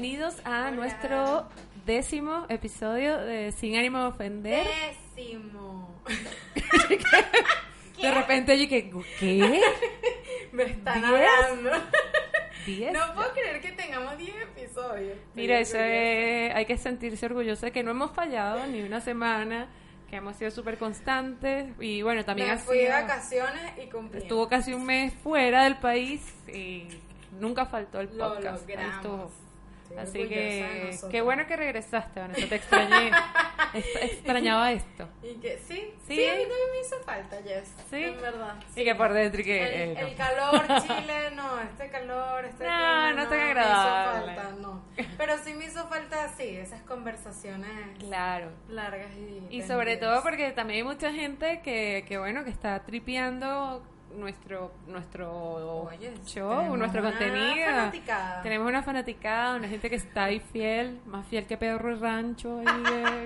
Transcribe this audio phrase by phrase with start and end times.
[0.00, 1.48] bienvenidos a nuestro
[1.84, 4.64] décimo episodio de Sin ánimo de ofender.
[5.16, 6.00] Décimo.
[8.00, 9.60] De repente yo que, ¿qué?
[10.52, 11.12] Me están ¿Diez?
[11.12, 11.70] hablando.
[12.64, 12.92] ¿Diez?
[12.92, 15.18] No puedo creer que tengamos 10 episodios.
[15.34, 19.66] Mira, eso es- hay que sentirse orgulloso de que no hemos fallado ni una semana,
[20.08, 24.20] que hemos sido súper constantes y bueno, también Me ha fui de vacaciones y cumplí.
[24.20, 26.86] estuvo casi un mes fuera del país y
[27.40, 28.62] nunca faltó el Lo podcast.
[28.70, 29.32] Ahí logramos.
[29.96, 33.10] Así que qué bueno que regresaste, Vanessa, te extrañé.
[34.02, 35.08] Extrañaba esto.
[35.22, 36.14] Y que sí, Sí.
[36.16, 37.74] sí, a mí también me hizo falta, Jess.
[37.90, 38.04] Sí.
[38.04, 38.54] En verdad.
[38.76, 39.62] Y que por dentro y que...
[39.84, 40.06] El, eh, no.
[40.08, 44.32] el calor, Chile, no, este calor, este No, clima, no tan me agradable.
[44.32, 44.82] hizo falta, no.
[45.16, 48.50] Pero sí me hizo falta, sí, esas conversaciones Claro.
[48.68, 52.80] largas y Y sobre todo porque también hay mucha gente que, que bueno, que está
[52.84, 53.82] tripeando
[54.18, 57.66] nuestro nuestro Oye, show, tenemos nuestro una contenido.
[57.66, 58.42] fanaticada.
[58.42, 62.58] Tenemos una fanaticada, una gente que está ahí fiel, más fiel que Pedro Rancho.
[62.60, 63.24] ahí, eh.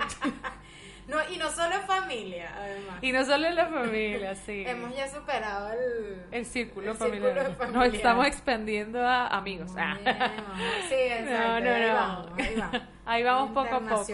[1.08, 2.98] No, y no solo familia, además.
[3.02, 4.62] y no solo en la familia, sí.
[4.66, 6.22] Hemos ya superado el...
[6.30, 7.32] el círculo el familiar.
[7.34, 7.94] círculo Nos familiar.
[7.96, 9.72] estamos expandiendo a amigos.
[9.76, 9.96] Ah.
[10.88, 11.32] Sí, exacto.
[11.32, 11.94] No, no, ahí no.
[11.94, 12.82] vamos, ahí vamos.
[13.04, 14.04] Ahí vamos poco a poco.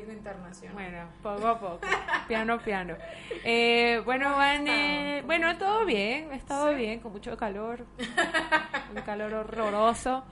[0.00, 0.74] Internacional, un público internacional.
[0.74, 1.86] Bueno, poco a poco,
[2.28, 2.96] piano piano.
[3.44, 6.74] Eh, bueno, Vane, bueno, todo bien, he estado Sí.
[6.76, 7.84] bien, con mucho calor,
[8.94, 10.24] un calor horroroso,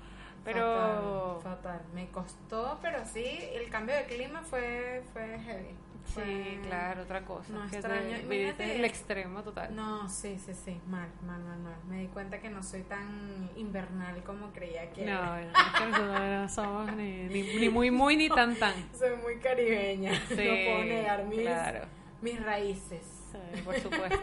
[0.45, 1.81] pero Fatal, fatal.
[1.95, 5.75] Me costó, pero sí, el cambio de clima fue, fue heavy.
[6.07, 7.53] Sí, Fue- claro, otra cosa.
[7.53, 9.75] No que extraño, te- viviste el extremo total.
[9.75, 11.75] No, sí, sí, sí, mal, mal, mal, mal.
[11.89, 15.43] Me di cuenta que no soy tan invernal como creía que No, era.
[15.51, 18.75] es que nosotros no somos ni, ni, ni muy muy ni tan tan.
[18.99, 20.13] Soy muy caribeña.
[20.29, 21.81] Sí, no puedo negar mis, claro.
[22.23, 23.03] mis raíces.
[23.33, 24.19] Sí, por supuesto.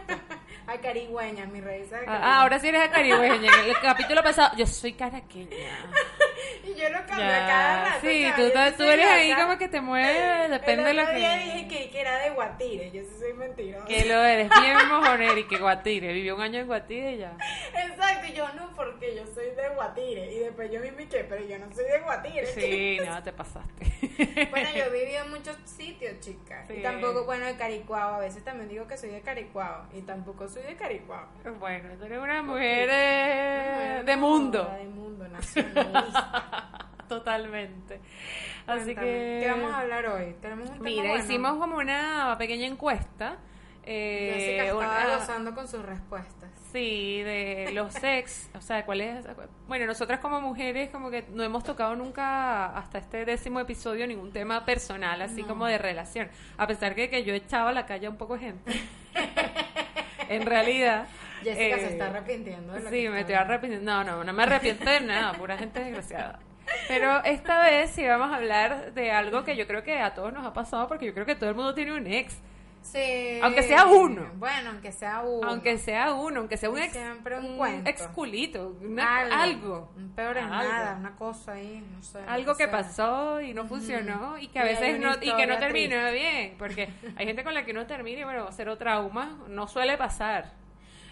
[0.66, 2.36] Acarigüeña, mis raíces Ah, acarigüeñas.
[2.38, 3.52] ahora sí eres caribeña.
[3.62, 5.56] En el capítulo pasado, yo soy caraqueña.
[6.64, 8.00] Y yo lo cambio Ya, cada rato.
[8.02, 8.42] Sí, tú,
[8.76, 9.42] tú, eres ahí acá.
[9.44, 11.20] como que te mueves, depende de el lo otro que...
[11.20, 12.90] día dije que, que era de Guatire.
[12.90, 13.86] Yo sí soy mentirosa.
[13.86, 16.12] Que lo eres bien mojonero y que Guatire.
[16.12, 17.36] Vivió un año en Guatire y ya.
[17.86, 20.32] Exacto, y yo no, porque yo soy de Guatire.
[20.32, 22.46] Y después yo y que, pero yo no soy de Guatire.
[22.46, 23.84] Sí, no, te pasaste.
[24.50, 26.66] Bueno, yo vivido en muchos sitios, chicas.
[26.68, 26.74] Sí.
[26.74, 28.14] Y tampoco, bueno, de Caricuao.
[28.14, 29.86] A veces también digo que soy de Caricuao.
[29.92, 31.26] Y tampoco soy de Caricuao.
[31.58, 34.64] Bueno, tú eres una mujer eh, de No, mundo.
[34.78, 36.23] De mundo, nacionalista.
[37.08, 38.00] Totalmente.
[38.66, 39.40] Así Cuéntame, que...
[39.44, 40.34] ¿Qué vamos a hablar hoy?
[40.40, 41.24] Tenemos un tema Mira, bueno.
[41.24, 43.36] hicimos como una pequeña encuesta.
[43.84, 46.50] eh, Jessica estaba una- gozando con sus respuestas.
[46.72, 49.24] Sí, de los ex, o sea, cuál es...
[49.68, 54.32] Bueno, nosotras como mujeres como que no hemos tocado nunca hasta este décimo episodio ningún
[54.32, 55.48] tema personal, así No.
[55.48, 56.28] como de relación.
[56.56, 58.72] A pesar de que yo echaba a la calle a un poco de gente.
[60.28, 61.06] en realidad...
[61.44, 63.92] Jessica eh, se está arrepintiendo de lo Sí, que me estoy arrepintiendo.
[63.92, 66.38] No, no, no me arrepiento de nada, pura gente desgraciada.
[66.88, 70.32] Pero esta vez sí vamos a hablar de algo que yo creo que a todos
[70.32, 72.36] nos ha pasado porque yo creo que todo el mundo tiene un ex.
[72.82, 73.38] Sí.
[73.42, 74.30] Aunque sea uno.
[74.34, 75.48] Bueno, aunque sea uno.
[75.48, 79.90] Aunque sea uno, aunque sea un ex, Siempre un un ex culito, una- algo.
[79.96, 80.54] Un peor es Algo.
[80.72, 82.18] nada, una cosa ahí, no sé.
[82.26, 82.70] Algo que sea.
[82.70, 86.56] pasó y no funcionó y que a Y veces no y que no terminó bien,
[86.58, 90.52] porque hay gente con la que uno termina y bueno, cero trauma, no suele pasar.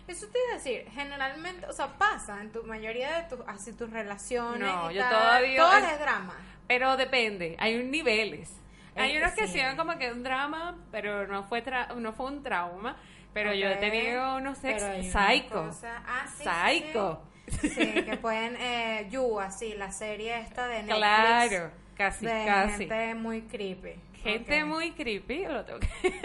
[0.09, 3.73] Eso te iba a decir, generalmente, o sea, pasa en tu mayoría de tus, así
[3.73, 4.61] tus relaciones.
[4.73, 6.37] No, y yo tal, todavía- Todo es drama.
[6.67, 8.51] Pero depende, hay un niveles.
[8.95, 9.59] Hay unos que sí.
[9.77, 12.97] como que un drama, pero no fue tra- no fue un trauma.
[13.33, 15.71] Pero yo he tenido unos ex Pero hay una psycho.
[16.07, 16.51] ah, sí, sí,
[16.85, 17.23] Psycho.
[17.61, 20.97] Sí, Sí, que pueden, eh, You, así, la serie esta de Netflix.
[20.99, 22.73] Claro, casi, de casi.
[22.87, 23.95] gente muy creepy.
[24.23, 25.89] Gente muy creepy, lo tengo que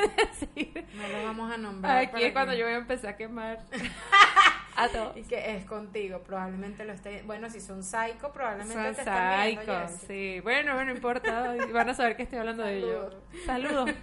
[0.56, 0.86] decir.
[0.96, 1.98] No lo vamos a nombrar.
[1.98, 3.60] Aquí es cuando que- yo voy a empezar a quemar
[4.76, 5.18] a todos.
[5.18, 7.24] Y que es contigo, probablemente lo esté...
[7.24, 10.40] Bueno, si son psycho, probablemente Son te estén viendo, sí.
[10.42, 11.56] Bueno, bueno, no importa.
[11.74, 13.16] Van a saber que estoy hablando de ellos.
[13.46, 13.90] Saludos.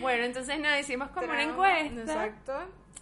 [0.00, 2.00] Bueno, entonces nada, hicimos como una encuesta.
[2.00, 2.54] Exacto.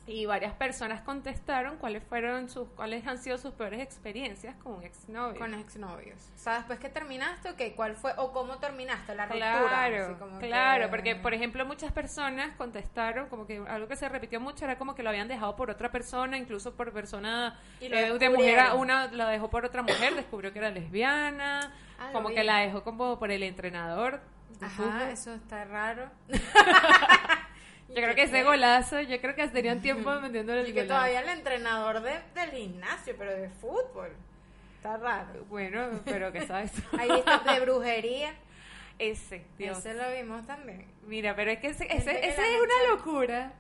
[0.07, 4.83] Y varias personas contestaron cuáles fueron sus, cuáles han sido sus peores experiencias con un
[4.83, 5.39] exnovio.
[5.39, 6.31] Con exnovios.
[6.35, 9.69] O sea, después que terminaste, ok, ¿cuál fue o cómo terminaste la ruptura?
[9.69, 13.95] Claro, Así como claro, que- porque por ejemplo muchas personas contestaron como que algo que
[13.95, 17.61] se repitió mucho era como que lo habían dejado por otra persona, incluso por persona
[17.81, 21.73] Y eh, de mujer a una la dejó por otra mujer, descubrió que era lesbiana,
[22.01, 24.21] Ah, como que la dejó como por el entrenador.
[24.61, 26.11] Ajá, eso está raro.
[27.91, 30.95] Yo creo que ese golazo, yo creo que tenían tiempo metiéndole el Y que golazo.
[31.01, 34.11] todavía el entrenador de, del gimnasio, pero de fútbol.
[34.77, 35.45] Está raro.
[35.49, 36.73] Bueno, pero que sabes.
[36.99, 38.35] Ahí está de brujería.
[38.99, 39.79] ese, Dios.
[39.79, 40.87] Ese lo vimos también.
[41.07, 43.53] Mira, pero es que ese, ese, ese es una locura.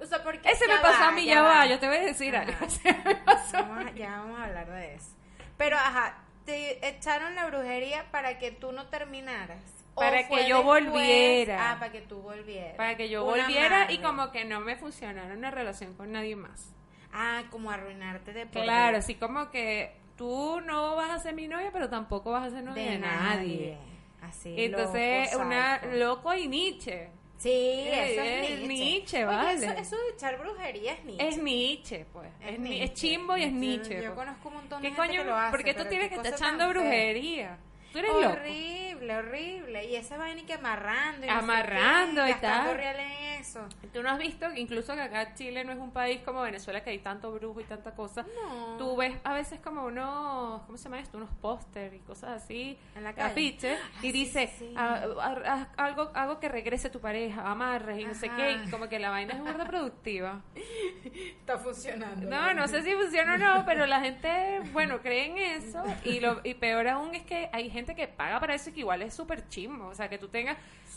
[0.00, 1.66] O sea, porque Ese me pasó a mí, ya, va, va.
[1.66, 2.46] yo te voy a decir Ajá.
[2.46, 2.66] algo.
[2.66, 3.56] Ese me pasó.
[3.58, 5.10] Vamos a- ya vamos a hablar de eso.
[5.56, 9.58] Pero, ajá, te echaron la brujería para que tú no terminaras.
[9.98, 10.84] ¿O Para que yo después?
[10.86, 11.72] volviera.
[11.72, 12.76] Ah, para que tú volvieras.
[12.76, 16.36] Para que yo Una volviera y como que no me funcionara una relación con nadie
[16.36, 16.74] más.
[17.12, 21.48] Ah, como arruinarte de por Claro, así como que tú no vas a ser mi
[21.48, 23.78] novia, pero tampoco vas a ser novia de, nadie.
[24.22, 24.54] Así.
[24.56, 27.08] Entonces, loco, una loco y Nietzsche.
[27.38, 29.24] Sí, eso es es Nietzsche.
[29.24, 29.64] Vale.
[29.64, 31.28] eso, eso de echar brujería es Nietzsche.
[31.28, 32.28] Es Nietzsche, pues.
[32.40, 32.84] Es Es, ni- Nietzsche.
[32.84, 33.94] es chimbo y es Nietzsche.
[34.02, 34.26] Yo, pues.
[34.26, 35.22] conozco un montón ¿Qué de gente coño?
[35.22, 35.50] que lo hace.
[35.52, 37.58] ¿Por qué tú tienes que estar echando brujería?
[37.92, 38.28] Tú eres loco.
[38.32, 39.84] Horrible, horrible.
[39.86, 41.24] Y esa vaina y que amarrando.
[41.24, 42.76] Y no sé Amarrando qué, y tal.
[42.76, 43.66] real en eso.
[43.92, 46.90] Tú no has visto incluso que acá Chile no es un país como Venezuela que
[46.90, 48.26] hay tanto brujo y tanta cosa.
[48.34, 48.76] No.
[48.76, 51.16] Tú ves a veces como unos, ¿cómo se llama esto?
[51.16, 53.30] Unos póster y cosas así, En la calle.
[53.30, 54.74] afiches, y sí, dice sí.
[54.76, 58.36] ah, ah, ah, algo, algo que regrese tu pareja, amarres y no sé Ajá.
[58.36, 60.42] qué, y como que la vaina es burda productiva.
[61.04, 62.28] Está funcionando.
[62.28, 66.20] No, no sé si funciona o no, pero la gente, bueno, cree en eso y
[66.20, 69.02] lo y peor aún es que hay gente que paga para eso y que igual
[69.02, 70.56] es súper chismo, o sea, que tú tengas,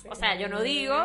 [0.10, 0.95] o sea, yo no digo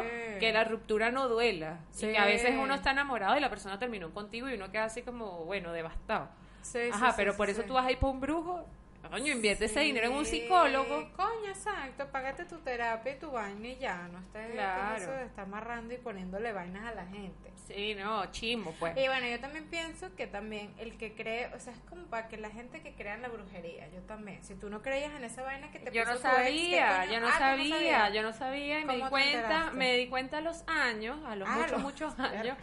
[0.40, 3.78] que la ruptura no duela, y que a veces uno está enamorado y la persona
[3.78, 6.28] terminó contigo y uno queda así como, bueno, devastado.
[6.62, 7.68] Sí, sí, Ajá, sí, pero sí, por eso sí.
[7.68, 8.66] tú vas a ir por un brujo,
[9.10, 9.86] coño, invierte ese Sí.
[9.86, 11.10] dinero en un psicólogo.
[11.16, 12.06] Coño, exacto.
[12.10, 14.08] Págate tu terapia y tu vaina y ya.
[14.12, 14.96] No estés Claro.
[14.96, 17.52] eso de estar amarrando y poniéndole vainas a la gente.
[17.66, 18.96] Sí, no, chimbo, pues.
[18.96, 22.28] Y bueno, yo también pienso que también el que cree, o sea, es como para
[22.28, 24.42] que la gente que crea en la brujería, yo también.
[24.44, 26.98] Si tú no creías en esa vaina que te Yo no puso ex, ¿qué sabía,
[27.00, 27.12] coño?
[27.12, 28.12] yo no Ah, ¿tú sabía, sabías?
[28.14, 29.76] yo no sabía y me di ¿Cómo te cuenta, enteraste?
[29.76, 32.56] me di cuenta a los años, a los Ah, muchos, los- muchos años,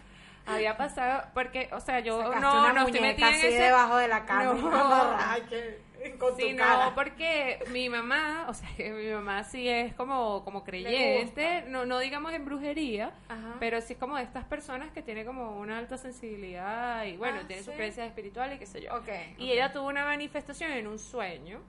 [0.45, 3.49] había pasado, porque, o sea, yo Sacaste no, no estoy metida en ese...
[3.63, 4.53] debajo de la cama.
[5.43, 5.49] No.
[5.49, 5.81] que-
[6.19, 6.95] con Sí, tu no, cara.
[6.95, 11.99] porque mi mamá, o sea, que mi mamá sí es como, como creyente, no, no
[11.99, 13.55] digamos en brujería, Ajá.
[13.59, 17.39] pero sí es como de estas personas que tiene como una alta sensibilidad y bueno,
[17.43, 17.77] Ah, tiene sus sí.
[17.77, 18.93] creencias espirituales y qué sé yo.
[18.95, 21.59] Ok, Y ella tuvo una manifestación en un sueño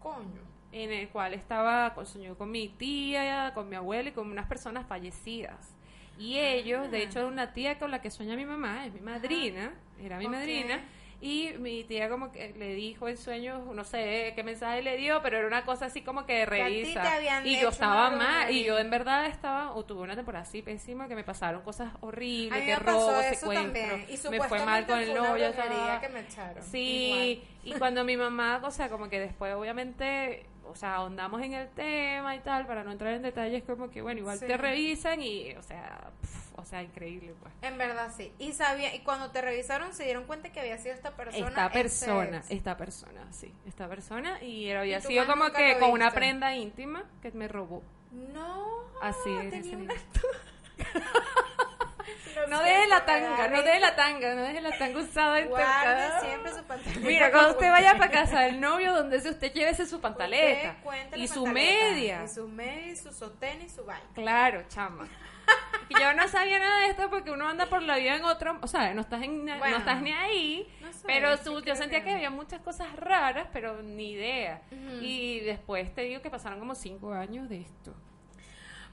[0.00, 0.40] Coño.
[0.72, 4.46] en el cual estaba con, soñó con mi tía, con mi abuela y con unas
[4.46, 5.74] personas fallecidas.
[6.18, 9.72] Y ellos, de hecho, una tía con la que sueña mi mamá, es mi madrina,
[10.02, 10.80] era mi madrina,
[11.20, 15.20] y mi tía como que le dijo en sueños, no sé qué mensaje le dio,
[15.20, 17.20] pero era una cosa así como que revisa.
[17.44, 21.08] Y yo estaba mal, y yo en verdad estaba, o tuve una temporada así pésima
[21.08, 24.06] que me pasaron cosas horribles, que robo, secuestro, también.
[24.08, 25.52] Y me fue mal con el novio,
[26.00, 26.62] que me echaron.
[26.62, 31.54] Sí, y cuando mi mamá, o sea, como que después obviamente, o sea, ahondamos en
[31.54, 34.46] el tema y tal, para no entrar en detalles, como que bueno, igual Sí.
[34.46, 37.52] te revisan y, o sea, pf, o sea, increíble, pues.
[37.62, 38.32] En verdad sí.
[38.38, 41.48] Y sabía y cuando te revisaron se dieron cuenta que había sido esta persona.
[41.48, 42.50] Esta persona, ex.
[42.50, 46.54] esta persona, sí, esta persona, y había ¿Y tu sido como que con una prenda
[46.56, 47.82] íntima que me robó.
[48.12, 48.66] No.
[49.02, 49.94] Así tenía una-
[52.48, 55.48] No deje la tanga, no deje la tanga, no deje la tanga usada en
[56.20, 57.00] siempre su pantaleta.
[57.00, 60.76] Mira, cuando usted vaya para casa del novio, donde sea, usted llévese su pantaleta
[61.16, 62.22] y su pantaleta, media.
[62.24, 64.06] Y su media, y su sostén y su vaina.
[64.14, 65.08] Claro, chama.
[65.88, 68.58] Y yo no sabía nada de esto porque uno anda por la vida en otro,
[68.60, 72.04] o sea, no estás, en, no estás ni ahí, no sé, pero su- yo sentía
[72.04, 74.60] que- había muchas cosas raras, pero ni idea.
[75.00, 77.94] Y después te digo que pasaron como cinco años de esto.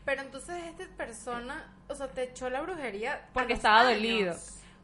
[0.06, 3.28] Pero entonces esta persona, o sea, te echó la brujería.
[3.34, 3.96] Porque estaba años.
[3.96, 4.36] dolido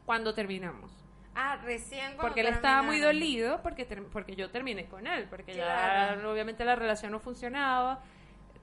[0.04, 0.90] cuando terminamos.
[1.34, 3.14] Ah, recién cuando Porque él estaba muy terminaron.
[3.20, 6.20] dolido porque, porque yo terminé con él, porque Claro.
[6.20, 8.00] ya obviamente la relación no funcionaba.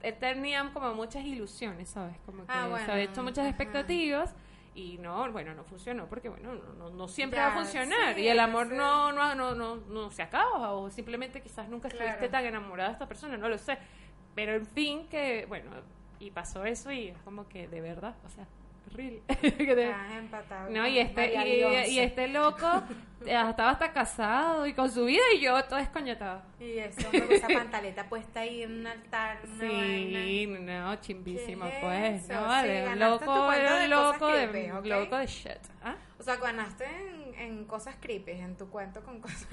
[0.03, 2.15] Él tenía como muchas ilusiones, ¿sabes?
[2.25, 3.49] Como que Ah, se bueno, había hecho muchas ajá.
[3.49, 4.35] expectativas
[4.75, 8.13] y no, bueno, no funcionó porque, bueno, no, no, no siempre Ya, va a funcionar
[8.15, 8.75] sí, y el amor sé.
[8.75, 12.31] no, no, no, no, no se acaba o simplemente quizás nunca estuviste Claro.
[12.31, 13.77] tan enamorada de esta persona, no lo sé.
[14.35, 15.71] Pero en fin, que, bueno,
[16.19, 18.47] y pasó eso y es como que de verdad, o sea,
[18.93, 19.21] real.
[19.93, 22.83] Ah, empatado no, y este, y, este loco
[23.25, 26.41] estaba hasta casado y con su vida y yo todo escoñetado.
[26.59, 30.81] Y eso, con esa pantaleta puesta ahí en un altar, una Sí, vaina.
[30.89, 32.27] no, chimbísimo, ¿Qué es pues.
[32.29, 34.85] No, Sí, vale, un tu loco, de un loco de, creepy, ¿ok?
[34.85, 35.57] loco de shit.
[35.83, 35.95] ¿Ah?
[36.19, 39.47] O sea, ganaste en, en cosas creepy, en tu cuento con cosas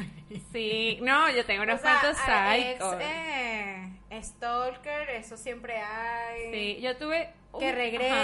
[0.52, 2.96] Sí, no, yo tengo unos O sea, cuantos a- ex, psychos.
[3.00, 3.92] eh,
[4.22, 6.50] stalker, eso siempre hay.
[6.52, 7.32] Sí, yo tuve...
[7.58, 8.14] Que regresan,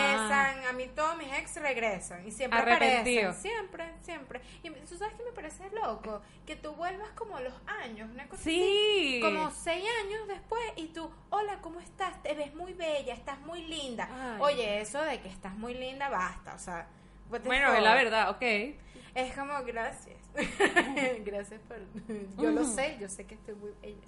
[0.59, 0.69] ajá.
[0.69, 3.31] a mí todos mis ex regresan y siempre Arrepentido.
[3.31, 4.41] aparecen, siempre, siempre.
[4.63, 8.29] Y tú sabes que me parece loco, que tú vuelvas como a los años, una
[8.29, 9.21] cosa Sí.
[9.21, 12.23] así, como seis años después y tú, hola, ¿cómo estás?
[12.23, 14.09] Te ves muy bella, estás muy linda.
[14.11, 14.41] Ay.
[14.41, 16.87] Oye, eso de que estás muy linda, basta, o sea.
[17.29, 18.43] Bueno, es la verdad, ok.
[19.15, 20.17] Es como, gracias.
[21.25, 21.79] gracias por...
[22.43, 24.01] Yo lo sé, yo sé que estoy muy bella.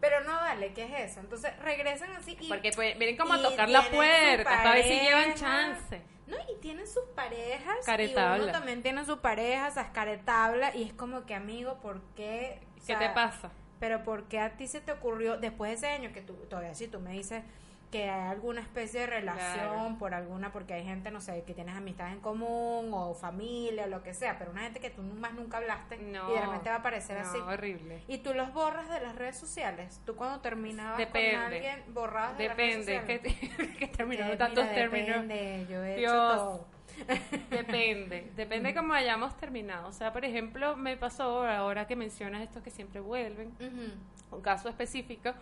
[0.00, 1.20] Pero no, vale, ¿qué es eso?
[1.20, 2.48] Entonces regresan así y...
[2.48, 6.02] Porque pues, vienen como a tocar la puerta para ver si llevan chance.
[6.30, 7.76] No, y tienen sus parejas.
[7.82, 8.44] Y Caretabla.
[8.44, 10.74] uno también tiene su pareja, esas caretabla.
[10.76, 12.60] Y es como que, amigo, ¿por qué?
[12.82, 13.50] O ¿Qué te pasa?
[13.80, 16.74] pero ¿por qué a ti se te ocurrió después de ese año que tú, todavía
[16.74, 17.42] si tú me dices
[17.90, 21.74] que hay alguna especie de relación por alguna, porque hay gente, no sé, que tienes
[21.76, 25.34] amistades en común o familia o lo que sea, pero una gente que tú más
[25.34, 27.38] nunca hablaste y de repente va a aparecer no, así.
[27.38, 28.02] horrible.
[28.06, 30.00] Y tú los borras de las redes sociales.
[30.06, 31.32] Tú cuando terminabas Depende.
[31.32, 33.76] con alguien borrabas de Depende, las redes sociales.
[33.78, 35.22] que terminaron Que, tantos mira, términos.
[35.22, 36.66] Depende, yo he hecho todo.
[37.50, 39.88] Depende, depende de cómo hayamos terminado.
[39.88, 43.52] O sea, por ejemplo, me pasó ahora que mencionas estos que siempre vuelven,
[44.30, 45.32] un caso específico,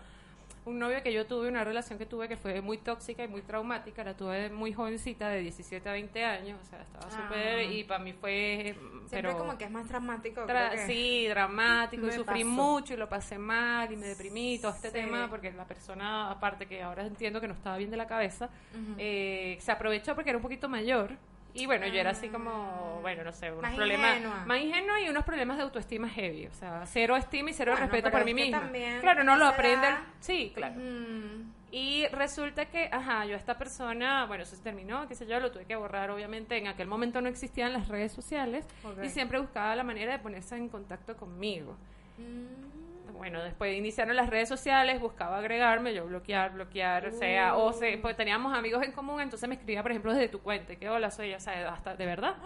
[0.65, 3.43] un novio que yo tuve, una relación que tuve que fue muy tóxica y muy
[3.43, 7.11] traumática, la tuve muy jovencita, de 17 a 20 años, o sea, estaba Ah.
[7.23, 8.75] súper, y para mí fue,
[9.09, 9.39] Siempre pero...
[9.39, 10.43] como que es más dramático.
[10.43, 12.47] Tra- creo que- sí, dramático, y sufrí pasó.
[12.51, 14.95] mucho y lo pasé mal y me deprimí y todo este Sí.
[14.95, 18.51] tema porque la persona, aparte que ahora entiendo que no estaba bien de la cabeza,
[18.99, 21.13] eh, se aprovechó porque era un poquito mayor
[21.55, 22.99] y bueno, yo era así como, Ah.
[23.01, 24.45] bueno, no sé, unos Más problemas, ingenua.
[24.47, 27.87] más ingenua y unos problemas de autoestima heavy, o sea, cero estima y cero Bueno,
[27.87, 28.71] respeto por mí misma.
[29.01, 30.75] Claro, no lo aprende, edad- sí, claro.
[30.77, 31.45] Ujú.
[31.71, 35.39] Y resulta que, ajá, yo a esta persona, bueno, eso se terminó, qué sé yo,
[35.39, 38.67] lo tuve que borrar, obviamente, en aquel momento no existían las redes sociales
[39.05, 41.77] y siempre buscaba la manera de ponerse en contacto conmigo.
[42.17, 42.78] Mm.
[43.19, 47.97] Bueno, después iniciaron las redes sociales, buscaba agregarme, yo bloquear, bloquear, o sea, o se,
[47.97, 48.01] Uh.
[48.01, 51.11] pues teníamos amigos en común, entonces me escribía, por ejemplo, desde tu cuenta, que hola,
[51.11, 52.37] soy, o sea, hasta, de verdad.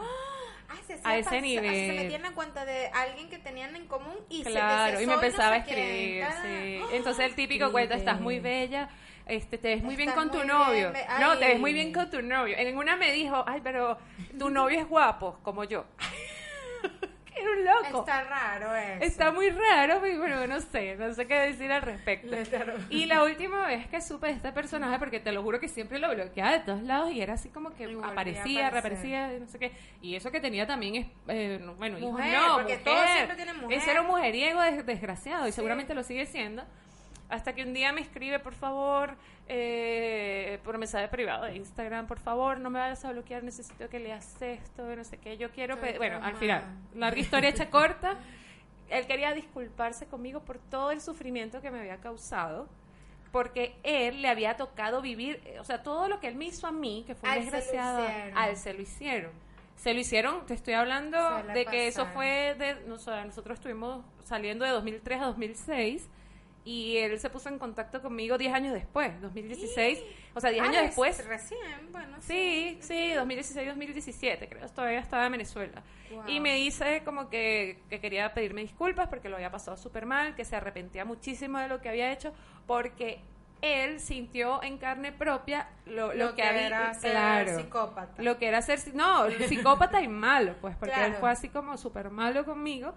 [0.68, 1.74] Ah, se A ese nivel.
[1.74, 5.06] Se metían en cuenta de alguien que tenían en común y se Claro, decía, y
[5.06, 5.78] me "Soy no empezaba a sé quién".
[5.78, 6.80] escribir, Ah, sí.
[6.82, 6.86] ¡ah!
[6.92, 8.88] Entonces el típico Qué cuenta, estás muy bella,
[9.26, 10.90] este, te ves muy bien con tu novio.
[11.20, 12.56] No, te ves muy bien con tu novio.
[12.56, 13.98] En una me dijo, ay, pero
[14.38, 15.84] tu novio es guapo, como yo.
[17.36, 18.00] era un loco.
[18.00, 19.04] Está raro eso.
[19.04, 22.34] Está muy raro, pero bueno, no sé, no sé qué decir al respecto.
[22.90, 25.98] Y la última vez que supe de este personaje, porque te lo juro que siempre
[25.98, 29.72] lo bloqueaba de todos lados y era así como que aparecía, reaparecía, no sé qué.
[30.00, 32.84] Y eso que tenía también es, eh, no, bueno, Mujer, no, porque mujer.
[32.84, 33.78] todos siempre tienen mujer.
[33.78, 35.56] Ese era un mujeriego des- desgraciado y Sí.
[35.56, 36.64] seguramente lo sigue siendo.
[37.32, 39.14] Hasta que un día me escribe, por favor,
[39.48, 43.98] eh, por mensaje privado de Instagram, por favor, no me vayas a bloquear, necesito que
[44.00, 45.38] leas esto, no sé qué.
[45.38, 46.62] Yo quiero, Estoy pe- bueno, al final,
[46.94, 48.16] larga historia hecha corta,
[48.90, 52.68] él quería disculparse conmigo por todo el sufrimiento que me había causado,
[53.32, 56.66] porque él le había tocado vivir, eh, o sea, todo lo que él me hizo
[56.66, 59.30] a mí, que fue un desgraciado, a él se lo hicieron.
[59.76, 64.66] Se lo hicieron, te estoy hablando de que eso fue de, no nosotros estuvimos saliendo
[64.66, 66.08] de 2003 a 2006
[66.64, 69.98] y él se puso en contacto conmigo 10 años después, 2016,
[70.34, 71.26] o sea, 10 Ah, años es después.
[71.26, 72.16] Recién, bueno.
[72.20, 75.82] Sí, sí, 2016-2017, creo, todavía estaba en Venezuela.
[76.10, 76.24] Wow.
[76.28, 80.34] Y me dice como que, que quería pedirme disculpas porque lo había pasado súper mal,
[80.34, 82.32] que se arrepentía muchísimo de lo que había hecho,
[82.66, 83.20] porque
[83.60, 86.66] él sintió en carne propia lo, lo Lo que, que había...
[86.66, 88.22] era ser claro, psicópata.
[88.22, 88.80] Lo que era ser...
[88.94, 92.94] No, psicópata y malo, pues, porque él fue así como súper malo conmigo.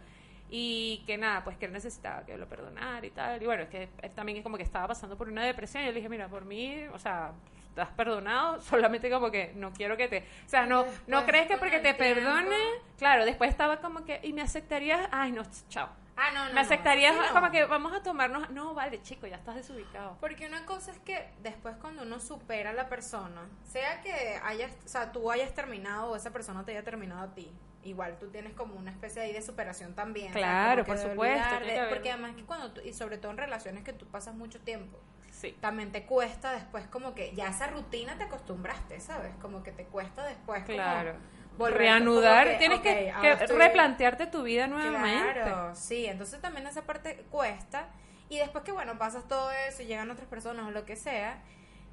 [0.58, 3.44] Y que nada, pues que él necesitaba que lo perdonara y tal.
[3.44, 5.84] Y bueno, es que él también es como que estaba pasando por una depresión.
[5.84, 7.34] Y yo le dije, mira, por mí, o sea,
[7.68, 10.20] estás perdonado, solamente como que no quiero que te...
[10.20, 12.22] O sea, no, no crees que porque te tiempo.
[12.22, 12.56] perdone...
[12.98, 15.10] Claro, después estaba como que, ¿y me aceptarías?
[15.12, 15.90] Ay, no, chao.
[16.16, 16.54] Ah, no, no.
[16.54, 17.34] me aceptarías no.
[17.34, 18.50] como que vamos a tomarnos...
[18.52, 20.16] No, vale, chico, ya estás desubicado.
[20.22, 24.72] Porque una cosa es que después cuando uno supera a la persona, sea que hayas,
[24.86, 27.52] o sea, tú hayas terminado o esa persona te haya terminado a ti,
[27.86, 30.32] igual tú tienes como una especie ahí de superación también.
[30.34, 33.32] Claro, Como que por supuesto, de- que porque además que cuando tú, y sobre todo
[33.32, 35.00] en relaciones que tú pasas mucho tiempo,
[35.32, 35.56] Sí.
[35.62, 39.32] también te cuesta después como que ya esa rutina te acostumbraste, ¿sabes?
[39.42, 41.16] Como que te cuesta después como Claro.
[41.58, 45.34] volver- Reanudar, como tienes que, que estoy- replantearte tu vida nuevamente.
[45.42, 47.88] Claro, sí, entonces también esa parte cuesta.
[48.30, 51.44] Y después que, bueno, pasas todo eso y llegan otras personas o lo que sea,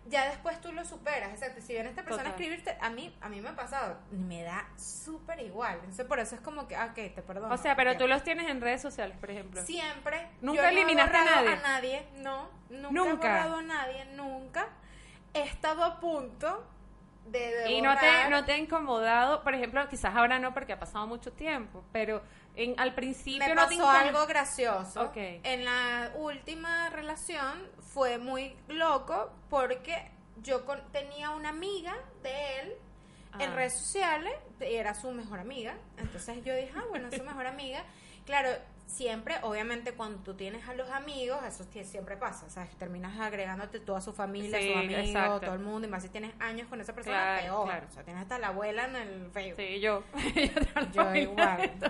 [0.07, 1.31] ya después tú lo superas.
[1.31, 4.43] Exacto, si viene esta persona a escribirte, a mí, a mí me ha pasado, me
[4.43, 5.77] da súper igual.
[5.77, 7.55] Entonces por eso es como que, ah, ok, te perdono.
[7.55, 9.65] O sea, pero tú los tienes en redes sociales, por ejemplo.
[9.65, 10.29] Siempre.
[10.41, 11.49] ¿Nunca eliminaste no a nadie?
[11.49, 12.49] a nadie, no.
[12.71, 13.11] Nunca, Nunca.
[13.11, 14.69] he borrado a nadie, nunca.
[15.35, 16.67] He estado a punto
[17.27, 20.73] de, de Y no te, no te ha incomodado, por ejemplo, quizás ahora no porque
[20.73, 22.23] ha pasado mucho tiempo, pero
[22.57, 25.03] en, al principio me no pasó algo gracioso.
[25.03, 25.17] Ok.
[25.17, 30.11] En la última relación fue muy loco porque
[30.43, 32.73] yo con- tenía una amiga de él
[33.39, 33.55] en Ah.
[33.55, 35.75] redes sociales, era su mejor amiga.
[35.97, 37.85] Entonces yo dije, ah, bueno, es su mejor amiga.
[38.27, 38.51] Claro,
[38.93, 42.47] siempre, obviamente, cuando tú tienes a los amigos, eso siempre pasa.
[42.47, 45.41] O sea, terminas agregándote toda su familia, Sí, sus amigos, exacto.
[45.41, 45.89] todo el mundo.
[45.89, 47.65] Y más si tienes años con esa persona, Claro, peor.
[47.67, 47.87] claro.
[47.89, 49.57] O sea, tienes hasta la abuela en el Facebook.
[49.57, 50.03] Sí, yo.
[50.93, 51.73] Yo yo igual.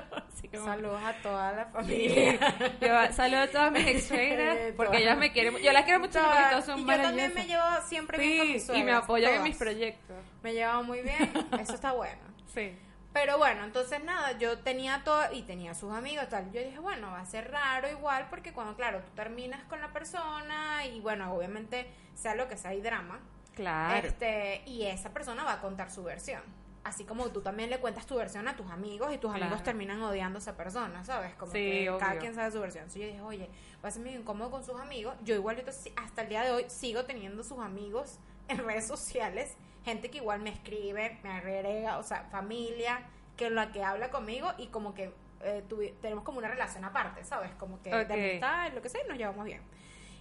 [0.52, 2.38] Como- Saludos a toda la familia.
[2.80, 5.56] Yo saludo a todas mis ex porque ellas me quieren.
[5.59, 6.66] Yo las quiero mucho porque Todas.
[6.66, 9.56] son y yo también me llevo siempre bien con mis y me apoyan en mis
[9.56, 10.16] proyectos.
[10.42, 12.21] Me llevo muy bien, eso está bueno.
[12.52, 12.76] Sí.
[13.12, 16.50] Pero bueno, entonces nada, yo tenía todo y tenía sus amigos, tal.
[16.50, 19.92] Yo dije, bueno, va a ser raro igual porque cuando, claro, tú terminas con la
[19.92, 23.21] persona y bueno, obviamente sea lo que sea, hay drama.
[23.54, 24.07] Claro.
[24.07, 26.40] Este, y esa persona va a contar su versión.
[26.85, 29.45] Así como tú también le cuentas tu versión a tus amigos y tus Claro.
[29.45, 31.35] amigos terminan odiando a esa persona, ¿sabes?
[31.35, 32.85] Como Sí, que cada quien sabe su versión.
[32.85, 33.50] Entonces yo dije, oye,
[33.85, 35.14] va a ser muy incómodo con sus amigos.
[35.23, 39.56] Yo igualito sí, hasta el día de hoy sigo teniendo sus amigos en redes sociales,
[39.84, 43.02] gente que igual me escribe, me agrega, o sea, familia,
[43.37, 45.64] que la que habla conmigo y como que eh,
[46.00, 47.50] tenemos como una relación aparte, ¿sabes?
[47.58, 48.06] Como que Ok.
[48.06, 49.61] de amistad, lo que sea, y nos llevamos bien.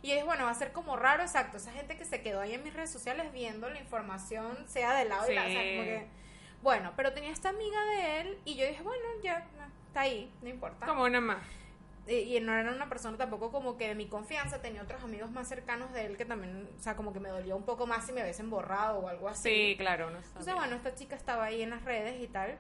[0.01, 2.55] Y dije, bueno, va a ser como raro, exacto, esa gente que se quedó ahí
[2.55, 5.71] en mis redes sociales viendo la información, sea de lado y lado, o sea, Sí.
[5.77, 6.07] como que...
[6.63, 10.31] Bueno, pero tenía esta amiga de él y yo dije, bueno, ya, no, está ahí,
[10.41, 10.85] no importa.
[10.87, 11.43] Como una más.
[12.11, 15.47] Y, no era una persona tampoco como que de mi confianza, tenía otros amigos más
[15.47, 18.13] cercanos de él que también, o sea, como que me dolía un poco más si
[18.13, 19.49] me hubiesen borrado o algo así.
[19.49, 20.09] Sí, claro.
[20.09, 22.57] No Entonces, bueno, esta chica estaba ahí en las redes y tal.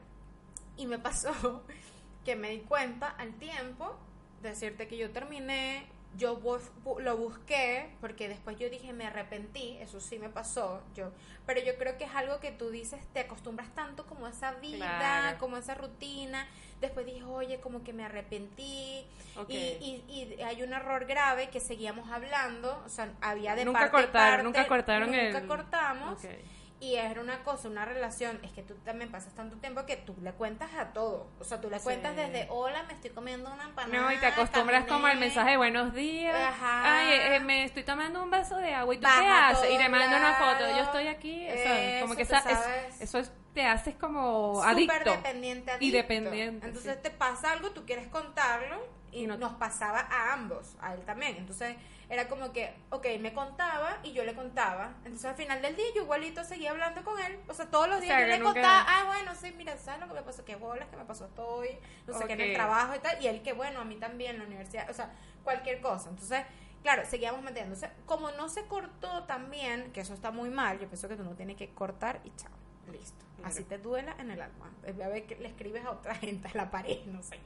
[0.77, 1.63] Y me pasó
[2.23, 3.97] que me di cuenta al tiempo,
[4.41, 5.85] decirte que yo terminé,
[6.17, 6.39] yo
[6.99, 11.11] lo busqué, porque después yo dije, me arrepentí, eso sí me pasó, yo
[11.45, 14.51] pero yo creo que es algo que tú dices, te acostumbras tanto como a esa
[14.53, 15.37] vida, Claro.
[15.39, 16.47] como a esa rutina.
[16.79, 19.05] Después dije, oye, como que me arrepentí.
[19.47, 20.03] Y, y,
[20.37, 24.29] y hay un error grave que seguíamos hablando, o sea, había de Nunca parte cortaron,
[24.31, 26.23] parte, nunca cortaron nunca el- cortamos.
[26.23, 26.29] Ok.
[26.81, 30.15] Y era una cosa, una relación, es que tú también pasas tanto tiempo que tú
[30.23, 31.29] le cuentas a todo.
[31.39, 31.83] O sea, tú le Sí.
[31.83, 34.01] cuentas desde, hola, me estoy comiendo una empanada.
[34.03, 35.27] No, y te acostumbras como al caminé".
[35.27, 36.35] mensaje de buenos días.
[36.35, 36.97] Ajá.
[36.97, 39.71] Ay, eh, me estoy tomando un vaso de agua y tú Vas qué haces.
[39.71, 40.67] Y te mando una foto.
[40.75, 41.47] Yo estoy aquí.
[41.47, 45.11] o sea, como que Eso, esa- es- eso es- te haces como Súper adicto.
[45.11, 45.97] dependiente, Y adicto.
[45.97, 46.99] dependiente, Entonces sí.
[47.03, 48.77] te pasa algo, tú quieres contarlo
[49.11, 51.35] y Y no- nos pasaba a ambos, a él también.
[51.37, 51.75] Entonces
[52.11, 54.93] era como que, ok, me contaba y yo le contaba.
[55.05, 57.39] Entonces al final del día yo igualito seguía hablando con él.
[57.47, 59.77] O sea, todos los O días sea, yo le nunca- contaba, ah, bueno, sí, mira,
[59.77, 60.43] ¿sabes lo que me pasó?
[60.45, 61.69] Qué bolas que me pasó hoy,
[62.05, 63.23] no sé qué en el trabajo y tal.
[63.23, 65.11] Y él que, bueno, a mí también, en la universidad, o sea,
[65.43, 66.09] cualquier cosa.
[66.09, 66.43] Entonces...
[66.83, 67.75] Claro, seguíamos metiendo.
[67.75, 71.23] Entonces, como no se cortó también, que eso está muy mal, yo pienso que tú
[71.23, 72.49] no tienes que cortar y chao.
[72.91, 73.23] Listo.
[73.43, 74.71] Así te duela en el alma.
[74.87, 77.37] A ver que le escribes a otra gente a la pared, no sé.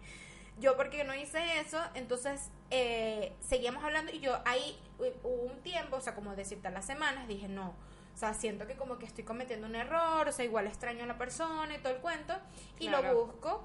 [0.59, 5.59] Yo porque no hice eso, entonces eh, seguíamos hablando y yo ahí hu- hubo un
[5.61, 7.73] tiempo, o sea, como decirte a las semanas, dije no.
[8.13, 11.07] O sea, siento que como que estoy cometiendo un error, o sea, igual extraño a
[11.07, 12.33] la persona y todo el cuento.
[12.79, 13.11] Y Claro.
[13.11, 13.63] lo busco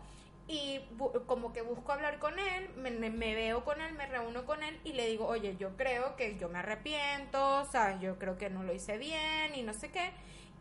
[0.48, 4.44] y bu- como que busco hablar con él, me, me- veo con él, me reúno
[4.44, 8.00] con él y le digo, oye, yo creo que yo me arrepiento, ¿sabes?
[8.00, 10.10] Yo creo que no lo hice bien y no sé qué.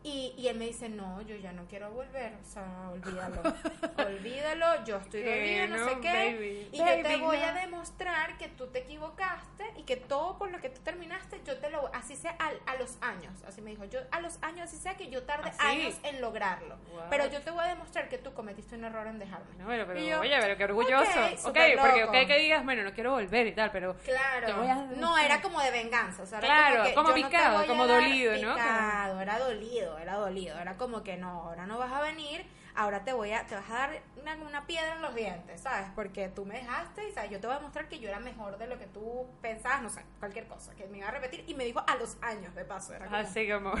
[0.02, 3.42] Y, y él me dice, no, yo ya no quiero volver, o sea, olvídalo,
[3.98, 6.34] olvídalo, yo estoy Que dolida, no, sé qué.
[6.36, 6.68] baby.
[6.72, 7.44] Y yo te voy no.
[7.44, 11.58] a demostrar que tú te equivocaste y que todo por lo que tú terminaste, yo
[11.58, 14.68] te lo, así sea al- a, los años, así me dijo, yo a los años,
[14.68, 15.66] así sea que yo tarde ¿Así?
[15.66, 16.76] años en lograrlo.
[17.10, 19.54] Pero yo te voy a demostrar que tú cometiste un error en dejarme.
[19.58, 21.10] No, pero, pero, yo, oye, pero qué orgulloso.
[21.10, 24.62] ok, Ok, súper porque ok que digas, bueno, no quiero volver y tal, pero Claro.
[24.62, 26.22] A No, era como de venganza.
[26.22, 28.54] O sea, era Claro, que como picado, a como dolido, ¿no?
[28.54, 30.58] Picado, era dolido, era dolido.
[30.58, 33.68] Era como que no, ahora no vas a venir, ahora te voy a, te vas
[33.70, 35.88] a dar una, una piedra en los dientes, ¿sabes?
[35.94, 37.30] Porque tú me dejaste y, ¿sabes?
[37.30, 39.90] Yo te voy a demostrar que yo era mejor de lo que tú pensabas, no
[39.90, 41.44] sé, cualquier cosa, que me iba a repetir.
[41.46, 42.94] Y me dijo a los años de paso.
[42.94, 43.72] Era como, así como.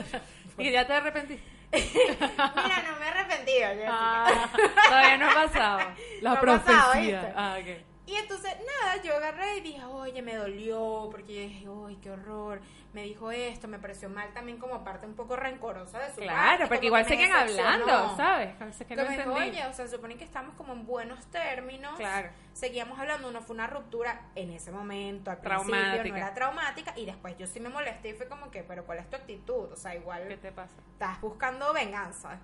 [0.58, 1.40] y ya te arrepentí.
[1.72, 3.68] Mira, no me he arrepentido.
[3.88, 4.48] Ah,
[4.88, 5.80] todavía no ha pasado.
[6.22, 7.20] La No pasado, profecía.
[7.20, 7.32] ¿viste?
[7.36, 7.58] ah.
[8.06, 12.10] Y entonces, nada, yo agarré y dije, oye, me dolió, porque yo dije, uy, qué
[12.10, 12.62] horror.
[12.98, 16.58] Me dijo esto, me pareció mal también como parte un poco rencorosa de su Claro,
[16.58, 18.16] parte, porque igual siguen hablando.
[18.16, 18.56] ¿sabes?
[18.60, 21.24] Es que no me dijo, oye, o sea, se supone que estamos como en buenos
[21.26, 21.96] términos.
[21.96, 22.30] Claro.
[22.54, 26.08] Seguíamos hablando, no fue una ruptura en ese momento, al principio, Traumática.
[26.08, 28.98] no era traumática, y después yo sí me molesté y fue como que, pero ¿cuál
[28.98, 29.70] es tu actitud?
[29.72, 30.74] O sea, igual ¿Qué te pasa?
[30.94, 32.40] estás buscando venganza.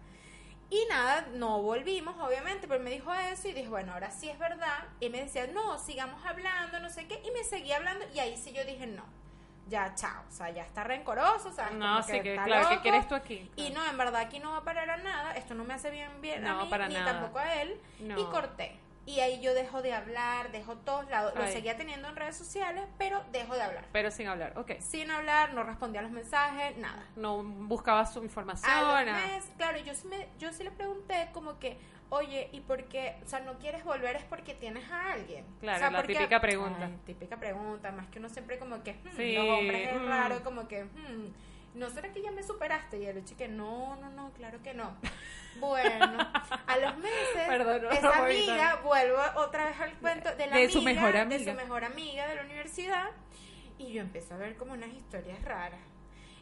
[0.70, 4.38] Y nada, no volvimos, obviamente, pero me dijo eso y dije, bueno, ahora sí es
[4.38, 4.84] verdad.
[5.00, 7.20] Y me decía, no, sigamos hablando, no sé qué.
[7.26, 9.02] Y me seguía hablando y ahí sí yo dije, no,
[9.68, 10.22] ya, chao.
[10.28, 12.82] O sea, ya está rencoroso, o sea, No, sí, que está claro, ¿qué loco.
[12.82, 13.50] quieres tú aquí?
[13.56, 15.32] Y no, en verdad aquí no va a parar a nada.
[15.36, 17.12] Esto no me hace bien, bien a No, mí, para ni nada.
[17.12, 17.80] tampoco a él.
[18.00, 18.18] No.
[18.18, 18.78] Y corté.
[19.06, 21.34] Y ahí yo dejo de hablar, dejo todos lados.
[21.36, 23.84] Lo seguía teniendo en redes sociales, pero dejo de hablar.
[23.92, 24.80] Pero sin hablar, ok.
[24.80, 27.02] Sin hablar, no respondía a los mensajes, nada.
[27.14, 28.70] No buscabas su información.
[28.72, 29.26] A los nada.
[29.26, 31.76] meses, claro, yo sí, me, yo sí le pregunté como que,
[32.10, 33.16] oye, ¿y por qué?
[33.24, 35.44] O sea, no quieres volver es porque tienes a alguien.
[35.60, 36.86] Claro, O sea, la porque- típica pregunta.
[36.86, 40.06] Ay, típica pregunta, más que uno siempre como que, hmm, Sí, los hombres es mm.
[40.08, 41.32] raro, como que, hmm,
[41.74, 42.98] ¿no será que ya me superaste?
[42.98, 44.96] Y el hecho que no, no, no, claro que no.
[45.60, 46.18] Bueno,
[46.66, 48.82] a los meses, Perdón, no, esa no, amiga ahorita.
[48.82, 51.52] vuelve otra vez al cuento de la De amiga, su mejor de amiga.
[51.52, 53.10] su mejor amiga de la universidad,
[53.78, 55.78] y yo empecé a ver como unas historias raras.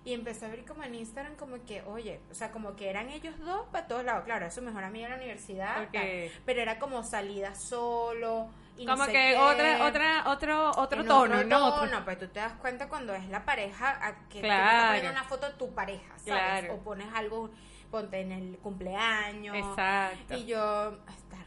[0.05, 3.09] Y empecé a ver como en Instagram como que, oye, o sea, como que eran
[3.11, 4.25] ellos dos para todos lados.
[4.25, 5.93] Claro, su mejor amiga en la universidad, Ok.
[5.93, 8.49] tal, pero era como salida solo.
[8.77, 9.37] Y no Como sé que qué.
[9.37, 11.67] otra, otra, otro, otro tono, otro ¿no?
[11.67, 15.11] Otro- tono, pues tú te das cuenta cuando es la pareja a que, Claro.
[15.11, 16.25] una foto de tu pareja, ¿sabes?
[16.63, 16.75] Claro.
[16.75, 17.51] O pones algo,
[17.91, 19.55] ponte en el cumpleaños.
[19.57, 20.35] Exacto.
[20.35, 21.42] Y yo, está.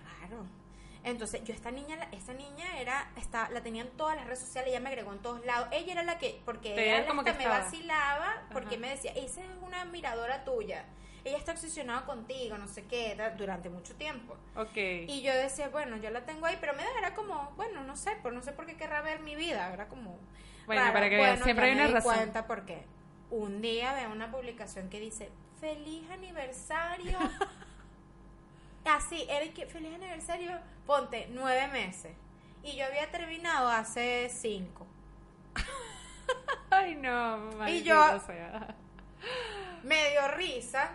[1.05, 4.71] Entonces, yo esta niña, esta niña era, está, la tenía en todas las redes sociales,
[4.71, 5.67] ella me agregó en todos lados.
[5.71, 7.63] Ella era la que, porque ella como hasta que me estaba.
[7.63, 8.81] vacilaba, porque Ajá.
[8.81, 10.83] me decía, esa es una admiradora tuya.
[11.23, 14.35] Ella está obsesionada contigo, no sé qué, durante mucho tiempo.
[14.55, 14.75] Ok.
[14.75, 18.11] Y yo decía, bueno, yo la tengo ahí, pero me era como, bueno, no sé,
[18.23, 20.19] por no sé por qué querrá ver mi vida, era como...
[20.65, 20.93] Bueno, raro.
[20.93, 22.13] para que veas, siempre hay me una di razón.
[22.15, 22.83] cuenta porque
[23.29, 27.19] un día veo una publicación que dice, feliz aniversario.
[28.85, 30.51] Así, era que, feliz aniversario,
[30.85, 32.13] ponte, nueve meses.
[32.63, 34.85] Y yo había terminado hace cinco.
[36.69, 38.75] Ay, no, maldito yo- sea.
[39.83, 40.89] Me dio risa.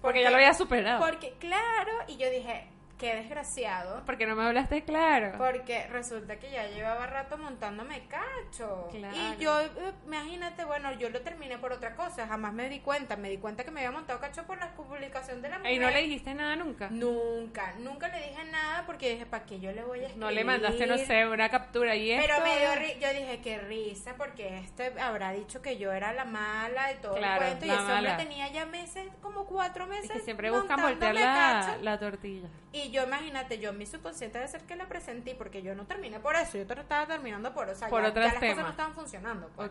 [0.00, 1.04] Porque ya lo había superado.
[1.04, 2.66] Porque, claro, y yo dije,
[3.00, 4.02] qué desgraciado.
[4.06, 5.32] Porque no me hablaste claro.
[5.38, 8.88] Porque resulta que ya llevaba rato montándome cacho.
[8.90, 9.16] Claro.
[9.16, 9.70] Y yo, eh,
[10.06, 13.16] imagínate, bueno, yo lo terminé por otra cosa, jamás me di cuenta.
[13.16, 15.72] Me di cuenta que me había montado cacho por la publicación de la mujer.
[15.72, 16.88] Y no le dijiste nada nunca.
[16.90, 20.20] Nunca, nunca le dije nada porque dije, ¿para qué yo le voy a escribir?
[20.24, 22.26] No le mandaste, no sé, una captura y esto.
[22.26, 26.12] Pero me dio ri- yo dije, qué risa, porque este habrá dicho que yo era
[26.12, 27.66] la mala de todo Claro, el cuento.
[27.66, 30.10] Y ese hombre tenía ya meses, como cuatro Es meses.
[30.12, 32.48] que siempre buscan voltear la, la tortilla.
[32.72, 35.86] Y yo, imagínate, yo en mi subconsciente de ser que la presenté, porque yo no
[35.86, 38.68] terminé por eso, yo te- estaba terminando por, o sea, Por ya, las cosas no
[38.70, 39.48] estaban funcionando.
[39.56, 39.70] pues.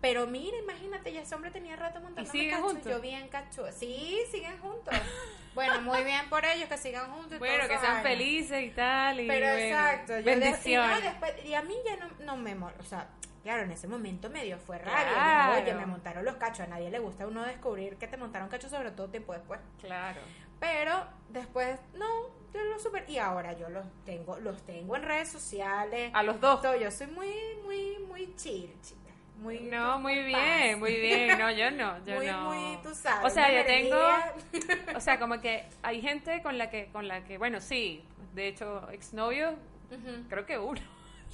[0.00, 2.92] Pero mira, imagínate, ya ese hombre tenía rato montando siguen cacho, juntos?
[2.92, 3.64] yo bien cacho.
[3.72, 4.92] Sí, siguen juntos.
[5.54, 7.34] bueno, muy bien por ellos que sigan juntos.
[7.34, 9.20] y Bueno, que sean felices y tal.
[9.20, 10.98] Y Pero bueno, exacto, yo y, no, bendiciones.
[10.98, 13.08] y después- y a mí ya no, no me mol, o sea,
[13.42, 15.12] claro, en ese momento me dio fue rabia.
[15.14, 15.62] Claro.
[15.62, 18.70] Oye, me montaron los cachos, a nadie le gusta uno descubrir que te montaron cachos,
[18.70, 19.60] sobre todo tiempo después.
[19.80, 20.20] Claro.
[20.60, 22.06] Pero después, no,
[22.54, 26.10] yo lo super y ahora yo los tengo, los tengo en redes sociales.
[26.14, 26.60] A los dos.
[26.62, 27.32] Todo, yo soy muy,
[27.64, 28.98] muy, muy chill, chica.
[29.38, 30.26] Muy, No, muy paz.
[30.26, 31.38] bien, muy bien.
[31.38, 32.52] No, yo no, yo muy, no.
[32.52, 33.24] muy, tú sabes.
[33.30, 33.96] O sea, yo tengo,
[34.96, 38.48] o sea, como que hay gente con la que, con la que, bueno, sí, de
[38.48, 39.50] hecho, exnovio,
[39.90, 40.28] Ujú.
[40.28, 40.80] creo que uno.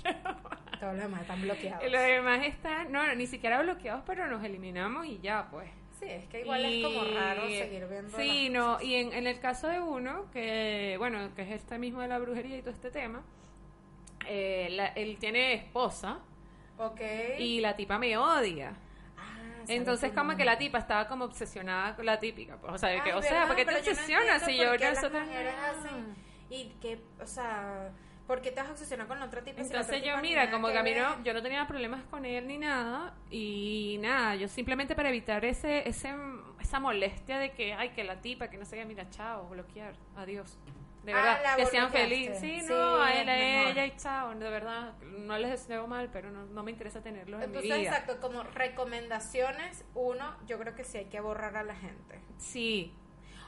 [0.80, 1.84] Todos los demás están bloqueados.
[1.84, 5.68] Y los demás están, no, ni siquiera bloqueados, pero nos eliminamos y ya, pues.
[5.98, 8.16] Sí, es que igual Y- es como raro seguir viendo.
[8.16, 11.78] Sí, las no, y en, en el caso de uno, que, bueno, que es este
[11.78, 13.22] mismo de la brujería y todo este tema,
[14.26, 16.18] eh, la- él tiene esposa
[16.78, 17.00] Ok.
[17.38, 18.74] y la tipa me odia.
[19.16, 20.36] Ah, ¿sabes Entonces como No.
[20.38, 23.22] que la tipa estaba como obsesionada con la típica, pues, o sea, de que, o
[23.22, 23.46] sea.
[23.46, 24.70] ¿por qué te no obsesionas si yo
[25.48, 26.14] hacen
[26.50, 27.90] y que, o sea,
[28.28, 29.60] ¿por qué te vas a obsesionar con la otra tipa?
[29.60, 32.58] Entonces yo, mira, como que a mí no, yo no tenía problemas con él ni
[32.58, 36.14] nada, y nada, yo simplemente para evitar ese, ese,
[36.60, 39.94] esa molestia de que, ay, que la tipa, que no sé qué, mira, chao, bloquear,
[40.14, 40.56] adiós.
[41.04, 42.38] De Ah, verdad, que sean felices.
[42.38, 46.10] Sí, Sí, no, a él, a ella y chao, de verdad, no les deseo mal,
[46.12, 47.90] pero no, no me interesa tenerlos en mi Entonces, vida.
[47.90, 52.20] exacto, como recomendaciones, uno, yo creo que sí hay que borrar a la gente.
[52.36, 52.92] Sí,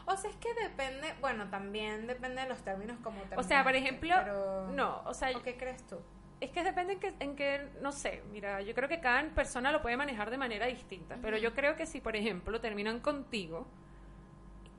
[0.07, 3.75] O sea, es que depende, bueno, también depende de los términos como o sea, por
[3.75, 5.97] ejemplo, pero- no, o sea, ¿O qué crees tú?
[6.41, 9.71] Es que depende en que, en que, no sé, mira, yo creo que cada persona
[9.73, 13.67] lo puede manejar de manera distinta, pero yo creo que si, por ejemplo, terminan contigo,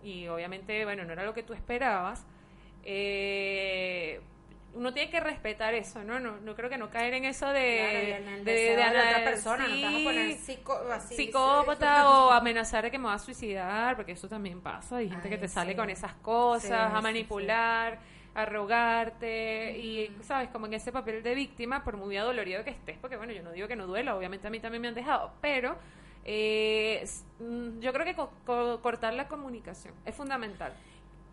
[0.03, 2.25] y obviamente, bueno, no era lo que tú esperabas,
[2.83, 4.21] eh,
[4.73, 6.19] uno tiene que respetar eso, ¿no?
[6.19, 9.79] No, no creo que no caer en eso Claro, de, de, la otra persona, no
[9.79, 12.09] te vas a sí, poner psico- así, psicópata sí.
[12.09, 14.97] o amenazar de que me va a suicidar, porque eso también pasa.
[14.97, 15.75] Hay gente Ay, que te sale sí.
[15.75, 17.99] con esas cosas, Sí, a sí, manipular,
[18.33, 20.49] a rogarte, y, ¿sabes?
[20.49, 23.51] Como en ese papel de víctima, por muy adolorido que estés, porque bueno, yo no
[23.51, 25.77] digo que no duela, obviamente a mí también me han dejado, pero
[26.23, 27.03] eh,
[27.39, 30.73] mm, yo creo que co- co- cortar la comunicación es fundamental.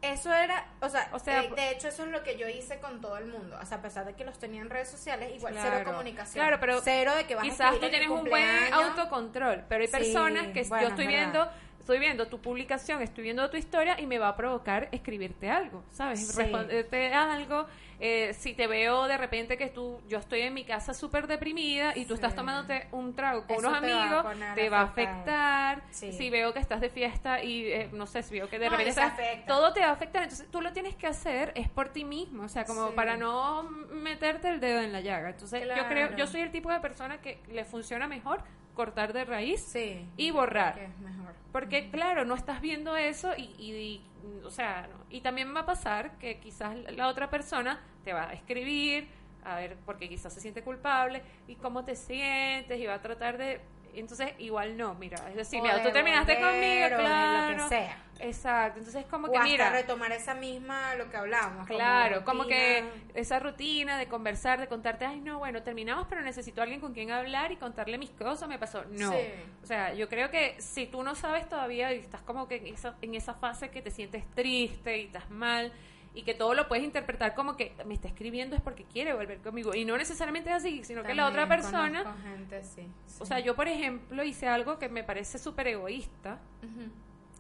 [0.01, 2.79] Eso era, o sea, O sea, eh, de hecho eso es lo que yo hice
[2.79, 5.33] con todo el mundo, o sea, a pesar de que los tenía en redes sociales,
[5.35, 5.71] igual Claro.
[5.73, 6.45] cero comunicación.
[6.45, 9.65] Claro, pero cero de que vas a Quizás escribir tú en tienes un buen autocontrol,
[9.69, 13.25] pero hay Sí, personas que bueno, yo estoy es viendo, estoy viendo tu publicación, estoy
[13.25, 16.29] viendo tu historia y me va a provocar escribirte algo, ¿sabes?
[16.29, 16.37] Sí.
[16.43, 17.67] Responderte algo.
[18.01, 21.97] Eh, si te veo de repente que tú, yo estoy en mi casa súper deprimida
[21.97, 25.83] y tú estás tomándote un trago con Eso unos te amigos, te va a afectar.
[25.91, 26.13] Sí.
[26.13, 28.77] Si veo que estás de fiesta y eh, no sé, si veo que de No,
[28.77, 30.23] repente estás- todo te va a afectar.
[30.23, 32.93] Entonces tú lo tienes que hacer es por ti mismo, o sea, como Sí.
[32.95, 35.31] para no meterte el dedo en la llaga.
[35.31, 38.43] Entonces yo creo, yo soy el tipo de persona que le funciona mejor
[38.79, 40.07] cortar de raíz Sí.
[40.17, 40.77] y borrar.
[40.77, 41.35] Que es mejor.
[41.51, 44.01] Porque claro, no estás viendo eso y, y- y,
[44.45, 45.05] o sea, no.
[45.11, 49.09] y también va a pasar que quizás la otra persona te va a escribir,
[49.45, 53.37] a ver, porque quizás se siente culpable y cómo te sientes y va a tratar
[53.37, 53.61] de
[53.95, 57.57] Entonces, igual no, mira, es decir, mira, tú terminaste volver, conmigo, claro.
[57.57, 58.05] Lo que sea.
[58.21, 61.67] Exacto, entonces como O que hasta mira, retomar esa misma, lo que hablábamos.
[61.67, 62.59] Claro, como rutina.
[62.59, 66.81] que esa rutina de conversar, de contarte, ay, no, bueno, terminamos, pero necesito a alguien
[66.81, 68.85] con quien hablar y contarle mis cosas, me pasó.
[68.91, 69.13] No.
[69.13, 69.19] Sí.
[69.63, 72.67] O sea, yo creo que si tú no sabes todavía y estás como que en
[72.69, 75.73] esa, en esa fase que te sientes triste y estás mal
[76.19, 79.39] y que todo lo puedes interpretar como que me está escribiendo es porque quiere volver
[79.39, 82.17] conmigo y no necesariamente es así, sino que la otra También persona...
[82.25, 82.89] gente, sí,
[83.21, 83.27] O sí.
[83.27, 86.41] sea, yo, por ejemplo, hice algo que me parece súper egoísta.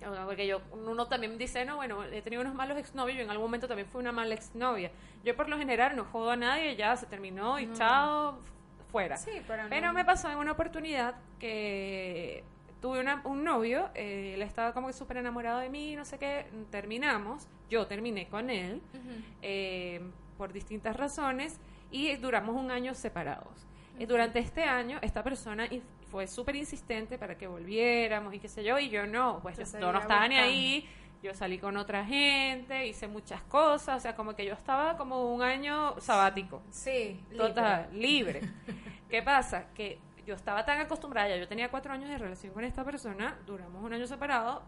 [0.08, 3.24] O sea, Porque yo, uno también dice, no, bueno, he tenido unos malos exnovios, yo
[3.24, 4.92] en algún momento también fui una mala exnovia.
[5.24, 8.38] Yo por lo general no jodo a nadie, ya se terminó y chao,
[8.92, 9.16] fuera.
[9.16, 9.70] Sí, pero no.
[9.70, 12.44] Pero me pasó en una oportunidad que
[12.80, 16.18] tuve una- un novio, eh, él estaba como que súper enamorado de mí, no sé
[16.18, 18.80] qué, terminamos, yo terminé con él
[19.42, 20.00] eh,
[20.36, 21.58] por distintas razones
[21.90, 23.66] y duramos un año separados.
[23.98, 25.68] Eh, durante este año, esta persona
[26.10, 29.86] fue súper insistente para que volviéramos y qué sé yo, y yo no, pues yo,
[29.92, 30.88] no estaba ni ahí,
[31.22, 35.34] yo salí con otra gente, hice muchas cosas, o sea, como que yo estaba como
[35.34, 36.62] un año sabático.
[36.70, 38.40] Sí, Total, libre.
[39.10, 39.66] ¿Qué pasa?
[39.74, 43.38] Que yo estaba tan acostumbrada, ya yo tenía cuatro años de relación con esta persona,
[43.46, 44.62] duramos un año separado,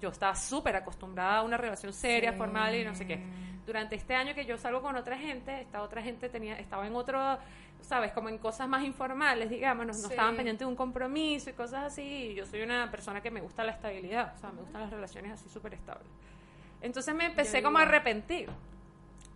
[0.00, 2.36] yo estaba súper acostumbrada a una relación seria, Sí.
[2.38, 3.22] formal y no sé qué.
[3.64, 6.96] Durante este año que yo salgo con otra gente, esta otra gente tenía estaba en
[6.96, 7.38] otro,
[7.80, 11.84] sabes, como en cosas más informales, digamos, no, estaban pendientes de un compromiso y cosas
[11.84, 14.80] así, y yo soy una persona que me gusta la estabilidad, o sea, me gustan
[14.82, 16.08] las relaciones así súper estables.
[16.82, 18.50] Entonces me empecé Yo como a arrepentir.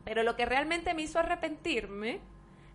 [0.05, 2.19] Pero lo que realmente me hizo arrepentirme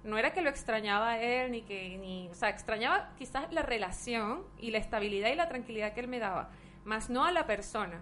[0.06, 3.64] no era que lo extrañaba a él, ni que, ni, o sea, extrañaba quizás la
[3.64, 6.50] relación y la estabilidad y la tranquilidad que él me daba,
[6.84, 8.00] más no a la persona.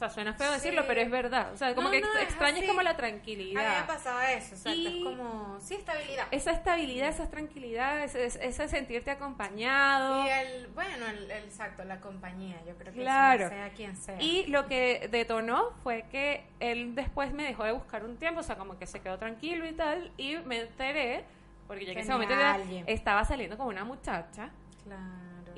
[0.00, 0.54] O O sea, suena feo Sí.
[0.54, 1.52] decirlo, pero es verdad.
[1.52, 3.86] O sea, como No, que no, extrañas como la A mí me tranquilidad.
[3.86, 4.70] pasaba eso, exacto.
[4.80, 6.26] Y- Es como, sí, estabilidad.
[6.30, 10.24] Esa estabilidad, esa tranquilidad, ese, ese sentirte acompañado.
[10.24, 13.44] Y el, bueno, el, el- exacto, la compañía, yo creo que Claro.
[13.46, 14.16] eso, sea quien sea.
[14.22, 18.42] Y lo que detonó fue que él después me dejó de buscar un tiempo, o
[18.42, 21.24] sea, como que se quedó tranquilo y tal, y me enteré,
[21.66, 22.84] porque ya que en ese momento alguien.
[22.86, 24.48] estaba saliendo con una muchacha,
[24.84, 25.02] Claro.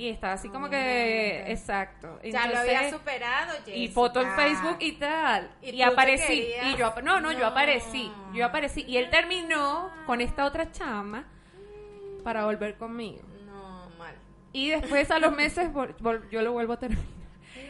[0.06, 2.18] Y estaba así como que, exacto.
[2.24, 4.42] Ya lo había superado, y foto en Jessica.
[4.48, 5.50] Facebook y tal.
[5.62, 6.46] ¿Y aparecí.
[6.64, 7.46] Y yo, ap- no, no, yo No.
[7.46, 8.10] aparecí.
[8.34, 8.84] Yo aparecí.
[8.88, 11.24] Y él terminó con esta otra chama
[12.24, 13.22] para volver conmigo.
[13.46, 14.14] No, mal.
[14.52, 15.70] Y después a los meses
[16.30, 17.04] yo lo vuelvo a terminar.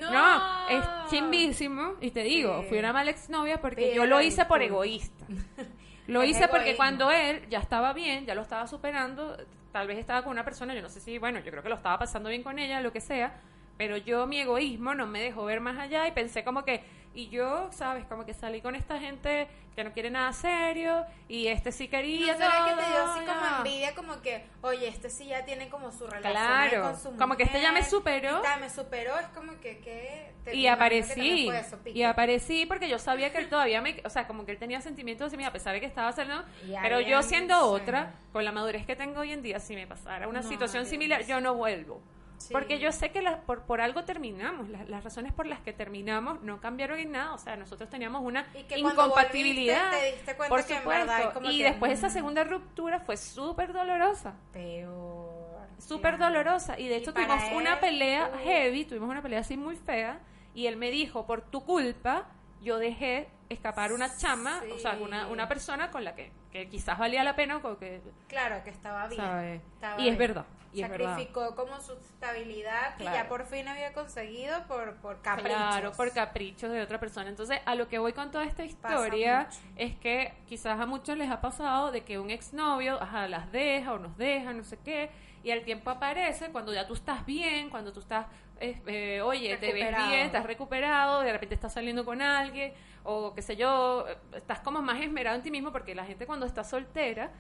[0.00, 1.94] No, es chimbísimo.
[2.00, 2.68] Y te digo, Sí.
[2.70, 5.24] fui una mala exnovia porque yo lo hice por egoísta.
[6.08, 9.36] Lo hice porque cuando él ya estaba bien, ya lo estaba superando,
[9.72, 11.76] tal vez estaba con una persona, yo no sé si, bueno, yo creo que lo
[11.76, 13.40] estaba pasando bien con ella, lo que sea,
[13.78, 17.28] pero yo mi egoísmo no me dejó ver más allá y pensé como que, y
[17.28, 21.72] yo, sabes, como que salí con esta gente que no quiere nada serio y este
[21.72, 23.56] sí ¿Y quería no será que te dio así como ya.
[23.58, 23.94] envidia?
[23.94, 27.44] Como que, oye, este sí ya tiene como su relación Claro, con su como que
[27.44, 28.38] este ya me mujer, superó.
[28.38, 32.02] y tal, me superó, es como que, que te- Y que aparecí, fue eso, y
[32.02, 35.26] aparecí porque yo sabía que él todavía me, o sea, como que él tenía sentimientos
[35.26, 36.44] hacia mí a pesar de que estaba saliendo,
[36.82, 40.28] pero yo siendo otra, con la madurez que tengo hoy en día, si me pasara
[40.28, 40.90] una No, situación Dios.
[40.90, 42.02] similar, yo no vuelvo.
[42.42, 42.52] Sí.
[42.52, 45.72] Porque yo sé que las- por, por algo terminamos, las, las razones por las que
[45.72, 50.16] terminamos no cambiaron en nada, o sea, nosotros teníamos una Y que incompatibilidad, volviste, te
[50.16, 52.10] diste cuenta por que en supuesto, verdad como y que, después esa mm.
[52.10, 55.68] segunda ruptura fue súper dolorosa Peor.
[55.78, 58.38] súper dolorosa y de hecho tuvimos una pelea uh.
[58.44, 60.18] heavy, tuvimos una pelea así muy fea
[60.54, 62.26] y él me dijo, por tu culpa,
[62.60, 66.98] yo dejé escapar una chama, o sea, una, una persona con la que, que quizás
[66.98, 68.00] valía la pena o que...
[68.28, 69.60] Claro, que estaba bien.
[69.82, 70.18] Y es bien.
[70.18, 70.80] verdad, y.
[70.80, 75.52] Sacrificó como su estabilidad que ya por fin había conseguido por, por caprichos.
[75.52, 77.28] Claro, por caprichos de otra persona.
[77.28, 81.30] Entonces, a lo que voy con toda esta historia es que quizás a muchos les
[81.30, 85.10] ha pasado de que un exnovio, ajá, las deja o nos deja, no sé qué,
[85.44, 88.26] y al tiempo aparece cuando ya tú estás bien, cuando tú estás,
[88.60, 93.34] eh, eh, oye, te ves bien, estás recuperado, de repente estás saliendo con alguien, o
[93.34, 96.62] qué sé yo, estás como más esmerado en ti mismo, porque la gente cuando está
[96.62, 97.32] soltera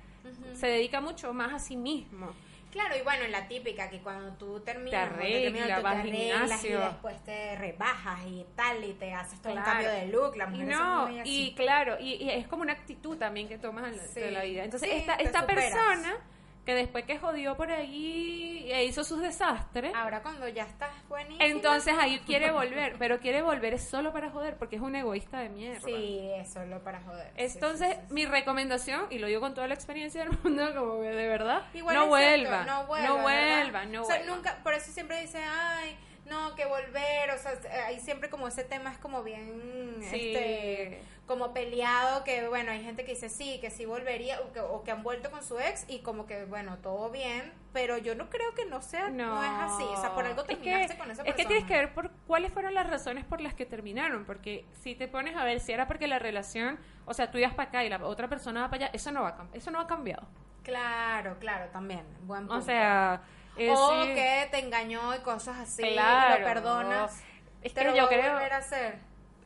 [0.54, 2.32] se dedica mucho más a sí mismo.
[2.72, 5.92] Claro, y bueno, la típica que cuando tú terminas, Te cuando terminas, arregla, tú vas
[5.92, 9.72] te al arreglas y después te rebajas y tal, y te haces todo un Claro.
[9.72, 10.36] cambio de look.
[10.36, 11.46] Las Y mujeres no, son muy así.
[11.48, 14.20] y claro, y, y es como una actitud también que tomas en la, Sí.
[14.20, 14.64] de la vida.
[14.64, 15.64] Entonces, Sí, esta, esta superas.
[15.70, 16.16] persona
[16.64, 21.44] que después que jodió por ahí e hizo sus desastres, Ahora cuando ya estás buenísima.
[21.44, 25.40] entonces ahí quiere volver, pero quiere volver es solo para joder, porque es un egoísta
[25.40, 25.80] de mierda.
[25.80, 27.32] Sí, es solo para joder.
[27.36, 28.14] Entonces, sí, sí, sí.
[28.14, 31.62] mi recomendación, y lo digo con toda la experiencia del mundo, como que de verdad,
[31.74, 33.62] Igual no, vuelva, cierto, no vuelva, no ¿verdad?
[33.62, 34.36] vuelva, no o sea, vuelva.
[34.36, 37.52] nunca, por eso siempre dice, ay, no, que volver, o sea,
[37.86, 40.34] hay siempre como ese tema es como bien, Sí.
[40.34, 44.60] este, como peleado, que bueno, hay gente que dice sí, que sí volvería, o que,
[44.60, 48.14] o que han vuelto con su ex y como que bueno, todo bien, pero yo
[48.14, 51.22] no creo que no sea, no, es así, o sea, por algo terminaste con esa
[51.24, 51.28] persona.
[51.30, 54.64] Es que tienes que ver por cuáles fueron las razones por las que terminaron, porque
[54.72, 57.68] si te pones a ver si era porque la relación, o sea, tú ibas para
[57.68, 60.26] acá y la otra persona va para allá, eso no va eso no ha cambiado.
[60.62, 62.54] Claro, claro, también, buen punto.
[62.54, 63.22] O sea,
[63.56, 67.22] o que te engañó y cosas así, claro, lo perdonas.
[67.62, 68.98] Es que yo creo volver a hacer.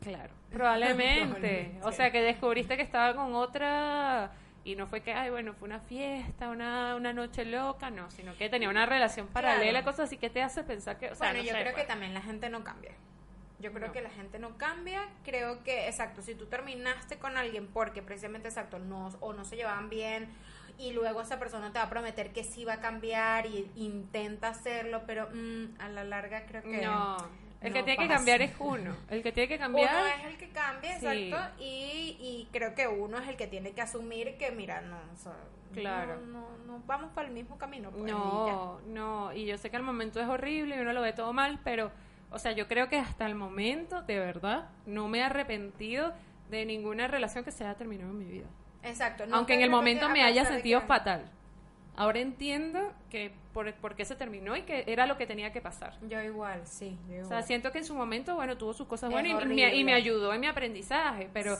[0.02, 1.78] Claro, probablemente.
[1.82, 4.32] O sea, que descubriste que estaba con otra
[4.64, 8.36] y no fue que, ay, bueno, fue una fiesta, una, una noche loca, no, sino
[8.36, 11.44] que tenía una relación paralela, cosas así que te hace pensar que, o sea, bueno,
[11.44, 11.86] yo creo que pues.
[11.86, 12.90] también la gente no cambia.
[13.58, 15.08] Yo creo que la gente no cambia.
[15.24, 19.56] Creo que, exacto, si tú terminaste con alguien porque precisamente, exacto, no, o no se
[19.56, 20.28] llevaban bien,
[20.78, 24.48] y luego esa persona te va a prometer que sí va a cambiar y intenta
[24.48, 26.82] hacerlo, pero mm, a la larga creo que...
[26.82, 27.16] No
[27.60, 28.96] el que tiene que cambiar es uno.
[29.08, 29.94] El que tiene que cambiar.
[29.94, 31.54] Uno es el que cambia, exacto.
[31.58, 34.98] Y, y creo que uno es el que tiene que asumir que, mira, no,
[35.72, 36.20] claro.
[36.26, 37.90] no, no, vamos para el mismo camino.
[37.90, 39.32] Pues, no, no.
[39.32, 41.90] Y yo sé que al momento es horrible y uno lo ve todo mal, pero,
[42.30, 46.12] o sea, yo creo que hasta el momento, de verdad, no me he arrepentido
[46.50, 48.46] de ninguna relación que se haya terminado en mi vida.
[48.86, 49.24] Exacto.
[49.32, 51.30] Aunque en el momento me haya sentido fatal.
[51.98, 55.62] Ahora entiendo que por, por, qué se terminó y que era lo que tenía que
[55.62, 55.94] pasar.
[56.06, 56.98] Yo igual, sí.
[57.22, 59.82] O sea, siento que en su momento, bueno, tuvo sus cosas buenas y, me, y,
[59.82, 61.56] me, ayudó en mi aprendizaje, pero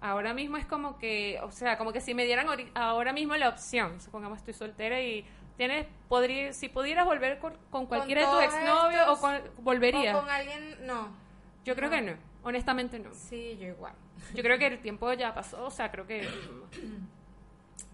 [0.00, 3.50] ahora mismo es como que, o sea, como que si me dieran ahora mismo la
[3.50, 5.26] opción, supongamos estoy soltera y
[5.58, 10.16] tienes, podría, si pudieras volver con, cualquiera de tus exnovios o con, volverías.
[10.16, 11.08] O con alguien, no.
[11.66, 13.12] Yo creo que no, honestamente no.
[13.12, 13.92] Sí, yo igual.
[14.34, 16.28] Yo creo que el tiempo ya pasó, o sea, creo que...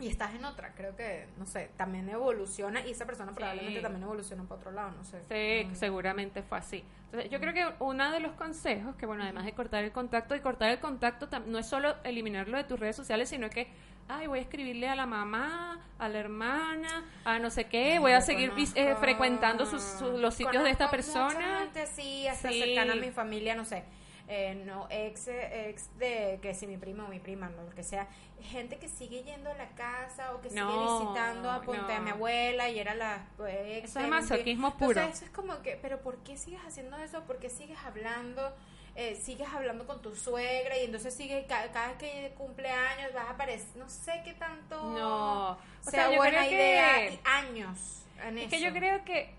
[0.00, 4.02] y estás en otra, creo que, no sé, también evoluciona y esa persona probablemente también
[4.02, 5.20] evoluciona para otro lado, no sé.
[5.28, 6.84] Sí, seguramente fue así.
[7.06, 10.34] Entonces, yo creo que uno de los consejos, que bueno, además de cortar el contacto,
[10.34, 13.68] y cortar el contacto no es solo eliminarlo de tus redes sociales, sino que,
[14.08, 18.12] ay, voy a escribirle a la mamá, a la hermana, a no sé qué, voy
[18.12, 21.68] a seguir eh, frecuentando sus, los sitios de esta persona.
[21.94, 23.84] sí, hasta cercana a mi familia, no sé
[24.32, 27.82] eh, no ex, ex de que si mi primo o mi prima, no, lo que
[27.82, 28.06] sea,
[28.40, 32.10] gente que sigue yendo a la casa o que sigue visitando a Punta de mi
[32.10, 33.90] abuela y era la ex.
[33.90, 35.00] Eso es masoquismo puro.
[35.00, 37.24] eso es como que, pero ¿por qué sigues haciendo eso?
[37.24, 38.54] ¿Por qué sigues hablando?
[38.94, 43.30] Eh, sigues hablando con tu suegra y entonces sigue cada, vez que cumpleaños vas a
[43.30, 48.60] aparecer, no sé qué tanto no, o sea, buena idea y años en es que
[48.60, 49.32] yo creo que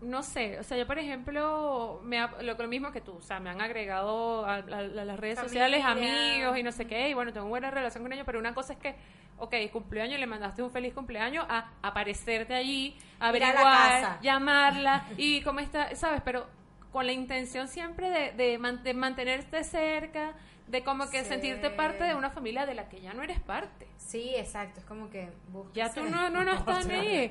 [0.00, 3.50] no sé, o sea, yo por ejemplo, me lo, mismo que tú, o sea, me
[3.50, 7.70] han agregado a, las redes sociales amigos y no sé qué, y bueno, tengo buena
[7.70, 8.94] relación con ellos, pero una cosa es que,
[9.38, 15.94] ok, cumpleaños, le mandaste un feliz cumpleaños a aparecerte allí, averiguar, llamarla y cómo está,
[15.96, 16.22] ¿sabes?
[16.24, 16.46] Pero
[16.92, 20.34] con la intención siempre de, de mantenerte cerca,
[20.68, 23.86] de como que sentirte parte de una familia de la que ya no eres parte.
[23.96, 25.28] Sí, exacto, es como que
[25.74, 27.30] ya tú no, no, no estás ahí.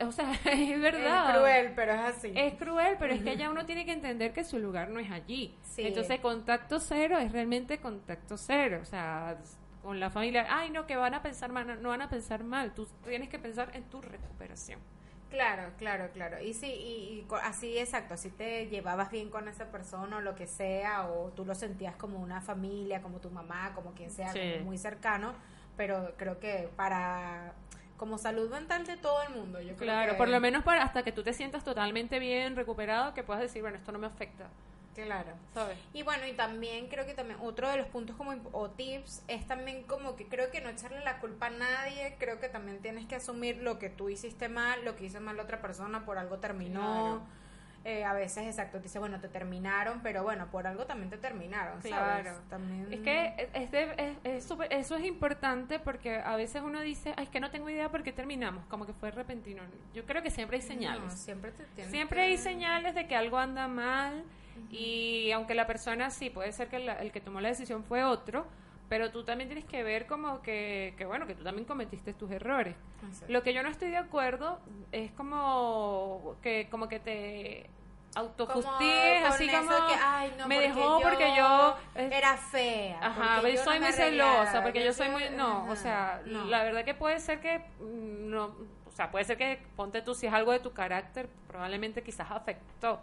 [0.00, 1.30] o sea, es verdad.
[1.30, 2.32] Es cruel, pero es así.
[2.34, 5.10] Es cruel, pero es que ya uno tiene que entender que su lugar no es
[5.10, 5.56] allí.
[5.76, 8.80] Entonces, contacto cero es realmente contacto cero.
[8.82, 9.36] O sea,
[9.82, 12.74] con la familia, ay, no, que van a pensar mal, no van a pensar mal.
[12.74, 14.80] Tú tienes que pensar en tu recuperación.
[15.30, 16.40] Claro, claro, claro.
[16.40, 20.46] Y sí, y, así exacto, así te llevabas bien con esa persona o lo que
[20.46, 24.78] sea, o tú lo sentías como una familia, como tu mamá, como quien sea, muy
[24.78, 25.34] cercano,
[25.76, 27.52] pero creo que para
[27.96, 31.02] como salud mental de todo el mundo, yo creo Claro, por lo menos para hasta
[31.02, 34.48] que tú te sientas totalmente bien, recuperado, que puedas decir, bueno, esto no me afecta.
[35.04, 35.32] Claro.
[35.54, 35.78] ¿Sabes?
[35.92, 39.46] Y bueno, y también creo que también otro de los puntos como o tips es
[39.46, 43.06] también como que creo que no echarle la culpa a nadie, creo que también tienes
[43.06, 46.18] que asumir lo que tú hiciste mal, lo que hizo mal la otra persona, por
[46.18, 47.26] algo terminó.
[47.88, 51.18] Eh, a veces, exacto, te dice, bueno, te terminaron, pero bueno, por algo también te
[51.18, 52.32] terminaron, Claro.
[52.50, 52.92] También...
[52.92, 57.52] Es que es eso es importante porque a veces uno dice, ay, es que no
[57.52, 59.62] tengo idea por qué terminamos, como que fue repentino.
[59.94, 61.12] Yo creo que siempre hay señales.
[61.12, 64.24] siempre te Siempre hay señales de que algo anda mal
[64.70, 68.46] y aunque la persona sí, puede ser que el que tomó la decisión fue otro,
[68.88, 72.30] pero tú también tienes que ver como que, que bueno, que tú también cometiste tus
[72.30, 72.76] errores.
[73.28, 74.60] Lo que yo no estoy de acuerdo
[74.92, 77.70] es como que como que te
[78.14, 84.62] autofustigues así como que, me dejó porque yo era fea ajá yo soy muy celosa
[84.62, 88.56] porque yo soy muy no o sea la verdad que puede ser que mm, no
[88.86, 92.30] o sea puede ser que ponte tú si es algo de tu carácter probablemente quizás
[92.30, 93.00] afectó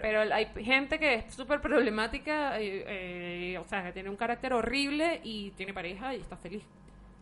[0.00, 5.20] pero hay gente que es súper problemática, eh, o sea, que tiene un carácter horrible
[5.22, 6.62] y tiene pareja y está feliz.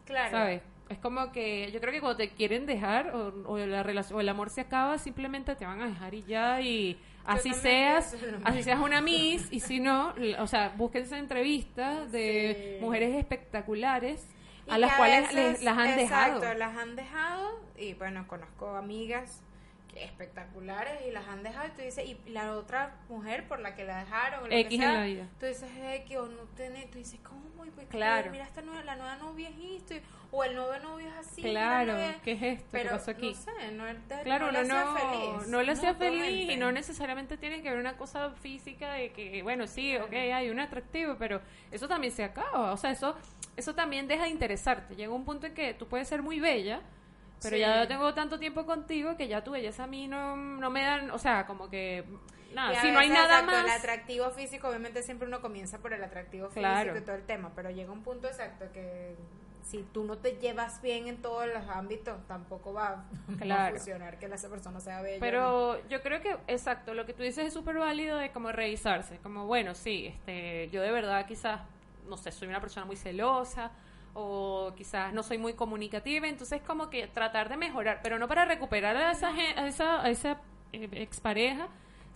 [0.06, 0.30] Claro.
[0.30, 0.62] ¿Sabes?
[0.88, 4.20] Es como que yo creo que cuando te quieren dejar o, o la relación o
[4.20, 8.62] el amor se acaba, simplemente te van a dejar y ya y así seas, así
[8.64, 12.84] seas una miss y si no, o sea, búsquense entrevistas de Sí.
[12.84, 14.26] mujeres espectaculares
[14.68, 16.58] a las cuales veces- les, las han exacto, dejado.
[16.58, 19.42] las han dejado y bueno, conozco amigas
[19.96, 23.84] espectaculares y las han dejado y tú dices, y la otra mujer por la que
[23.84, 25.26] la dejaron, o lo X que en sea, la vida.
[25.38, 27.40] tú dices X o no tiene, tú dices, ¿cómo?
[27.66, 28.30] Y pues, Claro.
[28.30, 31.42] Mira, esta nueva, la nueva novia es esto, y- o el nuevo novio es así.
[31.42, 32.64] Claro, novia- ¿qué es esto?
[32.64, 33.28] ¿Qué Pero, pasó aquí?
[33.30, 35.48] no sé, no, te- Claro, no, no, le no, feliz.
[35.48, 39.42] no le hacía feliz y no necesariamente tiene que ver una cosa física de que,
[39.42, 43.16] bueno, sí, ok, hay un atractivo, pero eso también se acaba, o sea, eso,
[43.56, 44.94] eso también deja de interesarte.
[44.94, 46.80] Llega un punto en que tú puedes ser muy bella,
[47.42, 47.60] pero Sí.
[47.60, 50.82] ya yo tengo tanto tiempo contigo que ya tu belleza a mí no, no me
[50.82, 52.04] dan, o sea, como que,
[52.54, 55.78] nada, si no hay veces, nada exacto, El más, atractivo físico, obviamente siempre uno comienza
[55.78, 56.80] por el atractivo Claro.
[56.80, 59.14] físico y todo el tema, pero llega un punto exacto que
[59.62, 63.76] si tú no te llevas bien en todos los ámbitos, tampoco va, va a Claro.
[63.76, 65.16] funcionar que esa persona sea bella.
[65.16, 65.20] ¿no?
[65.20, 69.18] Pero yo creo que, exacto, lo que tú dices es súper válido de como revisarse,
[69.18, 71.60] como bueno, sí, este, yo de verdad quizás,
[72.08, 73.70] no sé, soy una persona muy celosa
[74.14, 78.44] o quizás no soy muy comunicativa, entonces como que tratar de mejorar, pero no para
[78.44, 80.40] recuperar a esa, a esa, a esa
[80.72, 81.68] eh, expareja,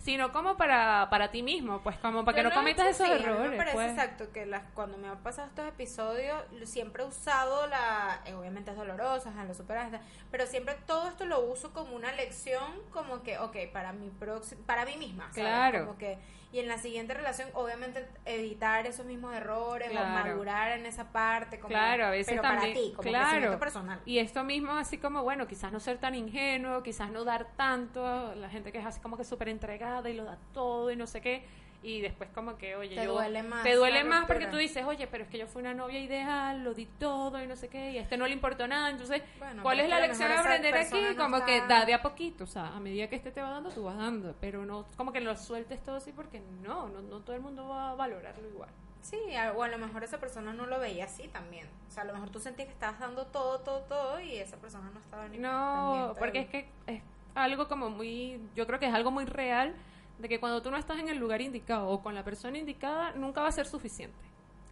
[0.05, 3.49] sino como para, para ti mismo, pues como para que no cometas esos sí, errores.
[3.49, 3.89] Me parece pues.
[3.89, 8.21] exacto que las, cuando me han pasado estos episodios, siempre he usado la.
[8.25, 11.95] eh, obviamente es doloroso, ajá, lo superas, ajá, pero siempre todo esto lo uso como
[11.95, 15.41] una lección, como que, ok, para mi próximo, para mí misma, ¿sabes?
[15.41, 15.85] Claro.
[15.85, 16.19] Como que,
[16.55, 20.07] y en la siguiente relación, obviamente, evitar esos mismos errores Claro.
[20.07, 22.73] o madurar en esa parte, como, Claro, a veces pero también.
[22.73, 23.59] para ti, como claro.
[23.59, 23.99] personal.
[24.05, 28.33] Y esto mismo, así como, bueno, quizás no ser tan ingenuo, quizás no dar tanto,
[28.35, 31.07] la gente que es así como que súper entregada y lo da todo y no
[31.07, 31.43] sé qué.
[31.85, 33.13] Y después como que, oye, Te yo...
[33.13, 35.75] duele más Te duele más porque tú dices, oye, pero es que yo fui una
[35.75, 38.67] novia ideal, lo di todo y no sé qué, y a este no le importó
[38.67, 38.89] nada.
[38.89, 40.99] Entonces, Bueno, ¿cuál es la lección a aprender aquí?
[40.99, 43.51] no Como que da de a poquito, o sea, a medida que este te va
[43.51, 44.35] dando, tú vas dando.
[44.41, 47.67] Pero no como que lo sueltes todo así porque no, no, no todo el mundo
[47.67, 48.69] va a valorarlo igual.
[49.01, 49.19] Sí,
[49.55, 51.67] o a lo mejor esa persona no lo veía así también.
[51.87, 54.57] O sea, a lo mejor tú sentías que estabas dando todo, todo, todo y esa
[54.57, 57.03] persona no estaba ni No, porque es que es
[57.35, 59.75] algo como muy, yo creo que es algo muy real
[60.19, 63.11] de que cuando tú no estás en el lugar indicado o con la persona indicada,
[63.13, 64.17] nunca va a ser suficiente.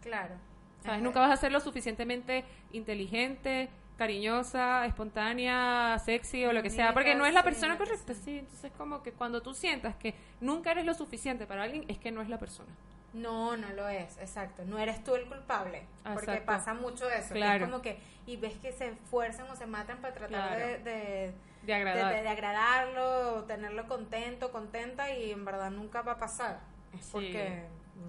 [0.00, 0.34] Claro.
[0.82, 0.96] ¿Sabes?
[0.98, 1.00] Ajá.
[1.00, 7.14] Nunca vas a ser lo suficientemente inteligente, cariñosa, espontánea, sexy o lo que sea, porque
[7.14, 8.38] no es la persona correcta, sí.
[8.38, 12.10] Entonces, como que cuando tú sientas que nunca eres lo suficiente para alguien, es que
[12.10, 12.70] no es la persona.
[13.12, 14.64] No, no lo es, exacto.
[14.66, 15.84] No eres tú el culpable.
[16.12, 17.32] Porque pasa mucho eso.
[17.32, 17.64] Claro.
[17.64, 20.66] es como que, y ves que se esfuerzan o se matan para tratar Claro.
[20.66, 21.34] de, de,
[21.64, 22.14] De agradar.
[22.14, 26.60] de- de agradarlo, tenerlo contento, contenta, y en verdad nunca va a pasar.
[26.92, 27.10] Es Sí.
[27.12, 27.64] porque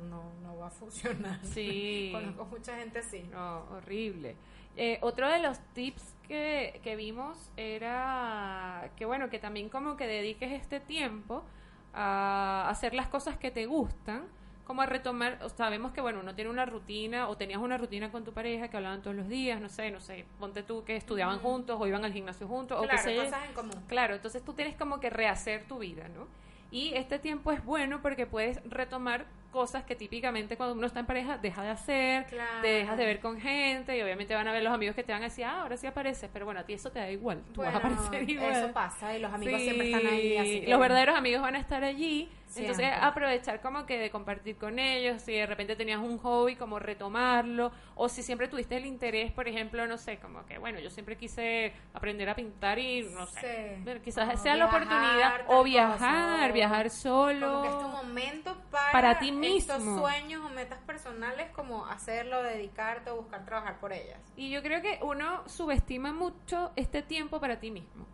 [0.09, 1.39] no, no va a funcionar.
[1.43, 2.09] Sí.
[2.13, 3.23] Conozco mucha gente así.
[3.31, 4.35] No, horrible.
[4.77, 10.05] Eh, otro de los tips que, que vimos era que, bueno, que también como que
[10.07, 11.43] dediques este tiempo
[11.93, 14.25] a hacer las cosas que te gustan,
[14.65, 18.11] como a retomar, o sabemos que, bueno, uno tiene una rutina o tenías una rutina
[18.11, 20.95] con tu pareja que hablaban todos los días, no sé, no sé, ponte tú que
[20.95, 23.23] estudiaban juntos o iban al gimnasio juntos o Claro, sé yo.
[23.25, 23.75] cosas en común.
[23.87, 26.27] Claro, entonces tú tienes como que rehacer tu vida, ¿no?
[26.71, 31.05] Y este tiempo es bueno porque puedes retomar cosas que típicamente cuando uno está en
[31.05, 32.61] pareja deja de hacer, Claro.
[32.61, 35.13] te dejas de ver con gente y obviamente van a ver los amigos que te
[35.13, 37.41] van a decir, ah, ahora sí apareces, pero bueno, a ti eso te da igual,
[37.53, 38.51] tú vas a aparecer igual.
[38.51, 40.37] Eso pasa y los amigos Sí, siempre están ahí.
[40.37, 42.29] Así que- Los verdaderos amigos van a estar allí.
[42.55, 46.79] Entonces aprovechar como que de compartir con ellos, si de repente tenías un hobby, como
[46.79, 50.89] retomarlo, o si siempre tuviste el interés, por ejemplo, no sé, como que bueno, yo
[50.89, 53.99] siempre quise aprender a pintar y no sé, Sí.
[54.03, 57.47] quizás O sea la oportunidad, o viajar, cosa, o- viajar solo.
[57.47, 59.99] Como que es tu momento para, Para ti estos mismo.
[59.99, 64.19] sueños o metas personales, como hacerlo, dedicarte o buscar trabajar por ellas.
[64.37, 68.05] Y yo creo que uno subestima mucho este tiempo para ti mismo.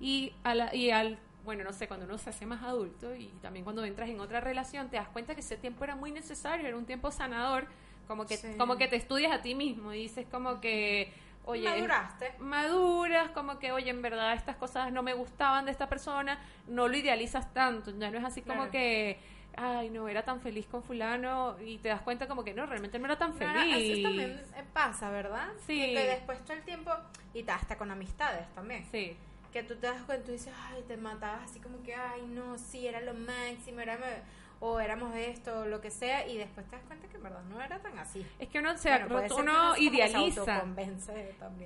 [0.00, 1.18] Y, a la- y al,
[1.48, 4.38] bueno, no sé, cuando uno se hace más adulto y también cuando entras en otra
[4.38, 7.66] relación, te das cuenta que ese tiempo era muy necesario, era un tiempo sanador,
[8.06, 8.48] como que, Sí.
[8.58, 11.10] como que te estudias a ti mismo y dices como que,
[11.46, 12.34] oye, Maduraste.
[12.38, 16.86] maduras, como que, oye, en verdad estas cosas no me gustaban de esta persona, no
[16.86, 18.70] lo idealizas tanto, ya no es así como Claro.
[18.72, 19.18] que,
[19.56, 22.98] ay, no, era tan feliz con fulano y te das cuenta como que no, realmente
[22.98, 23.90] no era tan Claro, feliz.
[23.90, 25.48] Eso también eh, pasa, ¿verdad?
[25.66, 25.80] Sí.
[25.80, 26.90] Que, que después todo el tiempo,
[27.32, 29.16] y ta- hasta con amistades también, Sí.
[29.52, 32.22] Que tú te das cuenta y tú dices, ay, te matabas así como que, ay,
[32.28, 33.96] no, sí, era lo máximo, era...
[33.96, 34.38] me-".
[34.60, 37.60] o éramos esto, lo que sea, y después te das cuenta que en verdad no
[37.62, 38.26] era tan así.
[38.40, 40.44] Es que uno, se, Bueno, uno uno se idealiza.
[40.44, 40.98] también.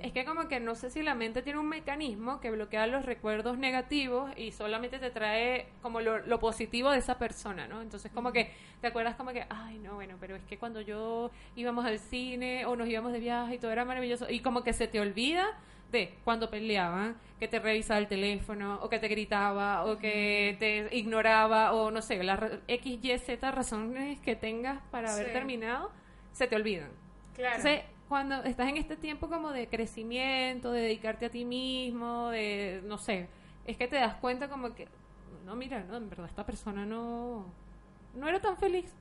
[0.05, 3.03] Es que como que no sé si la mente tiene un mecanismo que bloquea los
[3.03, 7.81] recuerdos negativos y solamente te trae como lo, lo positivo de esa persona, ¿no?
[7.81, 11.31] Entonces como que te acuerdas como que, ay, no, bueno, pero es que cuando yo
[11.55, 14.71] íbamos al cine o nos íbamos de viaje y todo era maravilloso y como que
[14.71, 15.47] se te olvida
[15.93, 20.93] de cuando peleaban, que te revisaba el teléfono o que te gritaba o que te
[20.97, 25.31] ignoraba o no sé, las X, Y, Z razones que tengas para haber Sí.
[25.33, 25.91] terminado,
[26.33, 26.89] se te olvidan.
[27.35, 27.55] claro.
[27.57, 32.81] Entonces, cuando estás en este tiempo como de crecimiento, de dedicarte a ti mismo, de,
[32.85, 33.27] no sé,
[33.65, 34.87] es que te das cuenta como que,
[35.45, 37.45] no, mira, no, en verdad esta persona no,
[38.13, 38.91] no era tan feliz.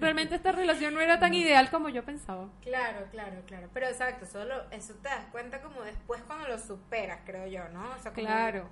[0.00, 2.48] Realmente esta relación no era tan ideal como yo pensaba.
[2.62, 3.68] Claro, claro, claro.
[3.74, 7.90] Pero exacto, solo eso te das cuenta como después cuando lo superas, creo yo, ¿no?
[7.90, 8.68] O sea, como- Claro.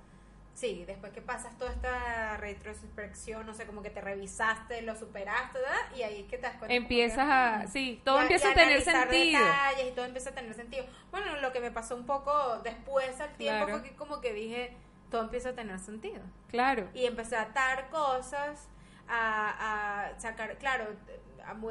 [0.53, 5.59] Sí, después que pasas toda esta retrospección, no sé, como que te revisaste, lo superaste,
[5.59, 5.77] ¿verdad?
[5.95, 6.73] Y ahí es que te das cuenta.
[6.73, 9.39] Empiezas que, a, mm, sí, todo empieza a tener sentido.
[9.39, 10.83] detalles y todo empieza a tener sentido.
[11.11, 13.79] Bueno, lo que me pasó un poco después al tiempo Claro.
[13.79, 14.75] fue que como que dije,
[15.11, 16.21] todo empieza a tener sentido.
[16.49, 16.89] Claro.
[16.95, 18.67] Y empecé a atar cosas,
[19.09, 20.85] a, a sacar, claro,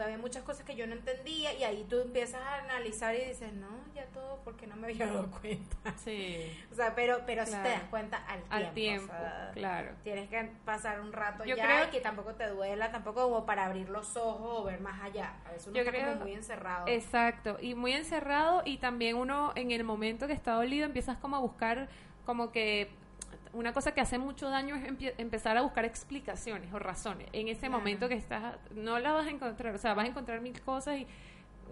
[0.03, 3.53] había muchas cosas que yo no entendía y ahí tú empiezas a analizar y dices,
[3.53, 5.77] no, ya todo porque no me había dado cuenta.
[6.03, 7.71] Sí, O sea, pero, pero sí te Claro.
[7.81, 8.55] das cuenta al tiempo.
[8.55, 9.91] al tiempo, o sea, claro.
[10.03, 13.45] Tienes que pasar un rato Yo ya creo- y que tampoco te duela, tampoco como
[13.45, 15.35] para abrir los ojos o ver más allá.
[15.45, 16.87] A veces uno Yo está creo- como muy encerrado.
[16.89, 21.37] Exacto, y muy encerrado y también uno en el momento que está dolido empiezas como
[21.37, 21.89] a buscar
[22.25, 22.91] como que
[23.57, 27.29] una cosa que hace mucho daño es empezar a buscar explicaciones o razones.
[27.33, 27.79] En ese Claro.
[27.79, 30.99] momento que estás, no la vas a encontrar, o sea, vas a encontrar mil cosas
[30.99, 31.07] y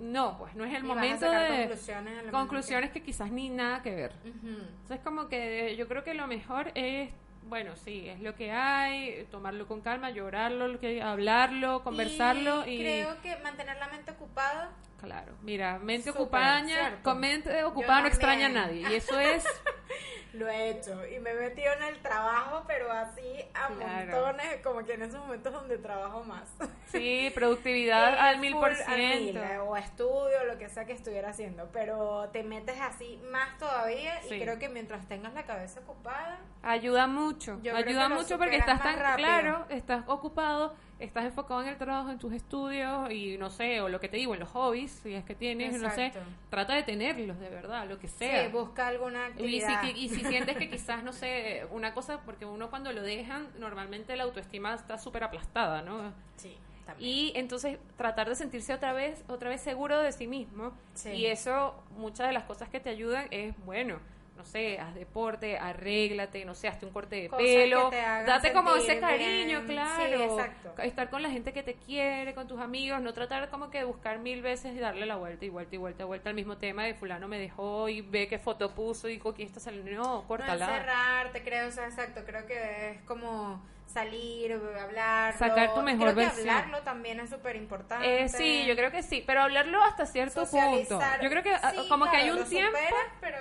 [0.00, 3.30] no, pues no es el Y momento de conclusiones a lo mejor conclusiones que quizás
[3.30, 4.12] ni nada que ver.
[4.24, 4.48] Ujú.
[4.48, 7.10] Entonces como que yo creo que lo mejor es,
[7.48, 12.78] bueno, sí, es lo que hay, tomarlo con calma, llorarlo, lo que, hablarlo, conversarlo y,
[12.78, 14.70] creo que mantener la mente ocupada
[15.04, 16.62] claro, mira, mente Súper, ocupada,
[17.02, 19.44] con mente ocupada no extraña a nadie y eso es
[20.34, 23.22] lo he hecho y me he metido en el trabajo, pero así
[23.54, 24.10] a Claro.
[24.12, 26.48] montones, como que en esos momentos donde trabajo más.
[26.86, 29.40] sí, productividad al mil por ciento.
[29.40, 34.20] eh, o estudio, lo que sea que estuviera haciendo, pero te metes así más todavía
[34.22, 34.34] Sí.
[34.34, 38.98] y creo que mientras tengas la cabeza ocupada, Ayuda mucho, ayuda mucho porque estás tan
[38.98, 39.28] rápido.
[39.28, 43.88] claro, estás ocupado, estás enfocado en el trabajo, en tus estudios y no sé, o
[43.88, 46.12] lo que te digo, en los hobbies, si es que tienes, no sé,
[46.50, 48.44] trata de tenerlos de verdad, lo que sea.
[48.46, 49.84] sí, busca alguna Y si, actividad.
[49.96, 54.16] y si sientes que quizás, no sé, una cosa, porque uno cuando lo dejan, normalmente
[54.16, 56.12] la autoestima está súper aplastada, ¿no?
[56.36, 57.10] Sí, también.
[57.10, 60.72] Y entonces tratar de sentirse otra vez, otra vez seguro de sí mismo.
[60.94, 61.10] Sí.
[61.10, 63.98] Y eso, muchas de las cosas que te ayudan es, bueno,
[64.36, 68.74] no sé, haz deporte, arréglate, no sé, hazte un corte de Cosas pelo, date como
[68.74, 69.66] ese cariño, bien.
[69.66, 70.16] claro.
[70.18, 70.82] Sí, exacto.
[70.82, 73.84] Estar con la gente que te quiere, con tus amigos, no tratar como que de
[73.84, 76.56] buscar mil veces y darle la vuelta y vuelta y vuelta y vuelta al mismo
[76.56, 79.84] tema de fulano me dejó y ve qué foto puso y dijo que esto salió.
[79.84, 80.66] No, no córtala.
[80.66, 83.62] encerrarte, creo, o sea, exacto, creo que es como
[83.94, 86.48] salir, hablar, Sacar tu mejor creo que versión.
[86.50, 88.24] hablarlo también es súper importante.
[88.24, 91.00] Eh, sí, yo creo que sí, pero hablarlo hasta cierto punto.
[91.22, 93.38] Yo creo que ah, Sí, como que hay un tiempo superas, pero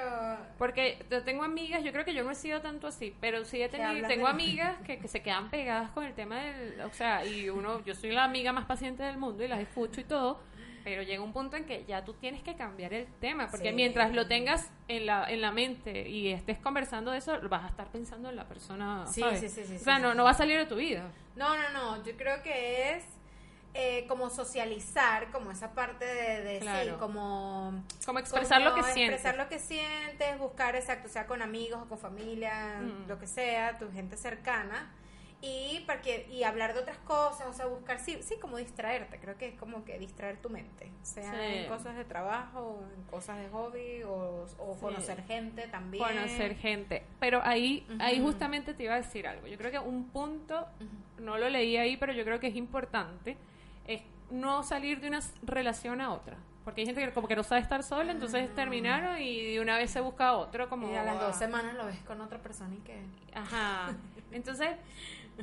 [0.60, 3.62] Porque yo tengo amigas, yo creo que yo no he sido tanto así, pero sí
[3.62, 6.94] he tenido, tengo de- amigas que, que se quedan pegadas con el tema del, o
[6.94, 10.04] sea, y uno, yo soy la amiga más paciente del mundo y las escucho y
[10.04, 10.40] todo,
[10.84, 13.76] pero llega un punto en que ya tú tienes que cambiar el tema, porque Sí.
[13.76, 17.68] mientras lo tengas en la, en la mente y estés conversando de eso, vas a
[17.68, 19.40] estar pensando en la persona, Sí, ¿sabes?
[19.40, 20.18] sí, sí, sí, o sea, sí, no, sí.
[20.18, 21.04] no va a salir de tu vida.
[21.36, 23.04] No, no, no, yo creo que es
[23.76, 27.84] eh, como socializar, como esa parte de, de sí, como...
[28.06, 29.16] Como expresar lo que sientes.
[29.16, 33.08] Expresar lo que sientes, buscar, exacto, sea con amigos o con familia, Mm.
[33.08, 34.92] lo que sea, tu gente cercana.
[35.46, 39.38] Y, porque, y hablar de otras cosas, o sea, buscar, sí, sí, como distraerte, creo
[39.38, 41.38] que es como que distraer tu mente, sea Sí.
[41.58, 44.80] en cosas de trabajo, o en cosas de hobby, o, o Sí.
[44.80, 46.02] conocer gente también.
[46.02, 47.04] conocer gente.
[47.20, 49.46] Pero ahí, ahí justamente te iba a decir algo.
[49.48, 50.66] Yo creo que un punto,
[51.20, 53.36] no lo leí ahí, pero yo creo que es importante,
[53.86, 56.38] es no salir de una relación a otra.
[56.64, 59.76] Porque hay gente que como que no sabe estar sola, entonces terminaron y de una
[59.76, 60.90] vez se busca otro como...
[60.90, 63.02] Y a las dos ah, semanas lo ves con otra persona y que...
[63.34, 63.94] Ajá.
[64.32, 64.70] Entonces,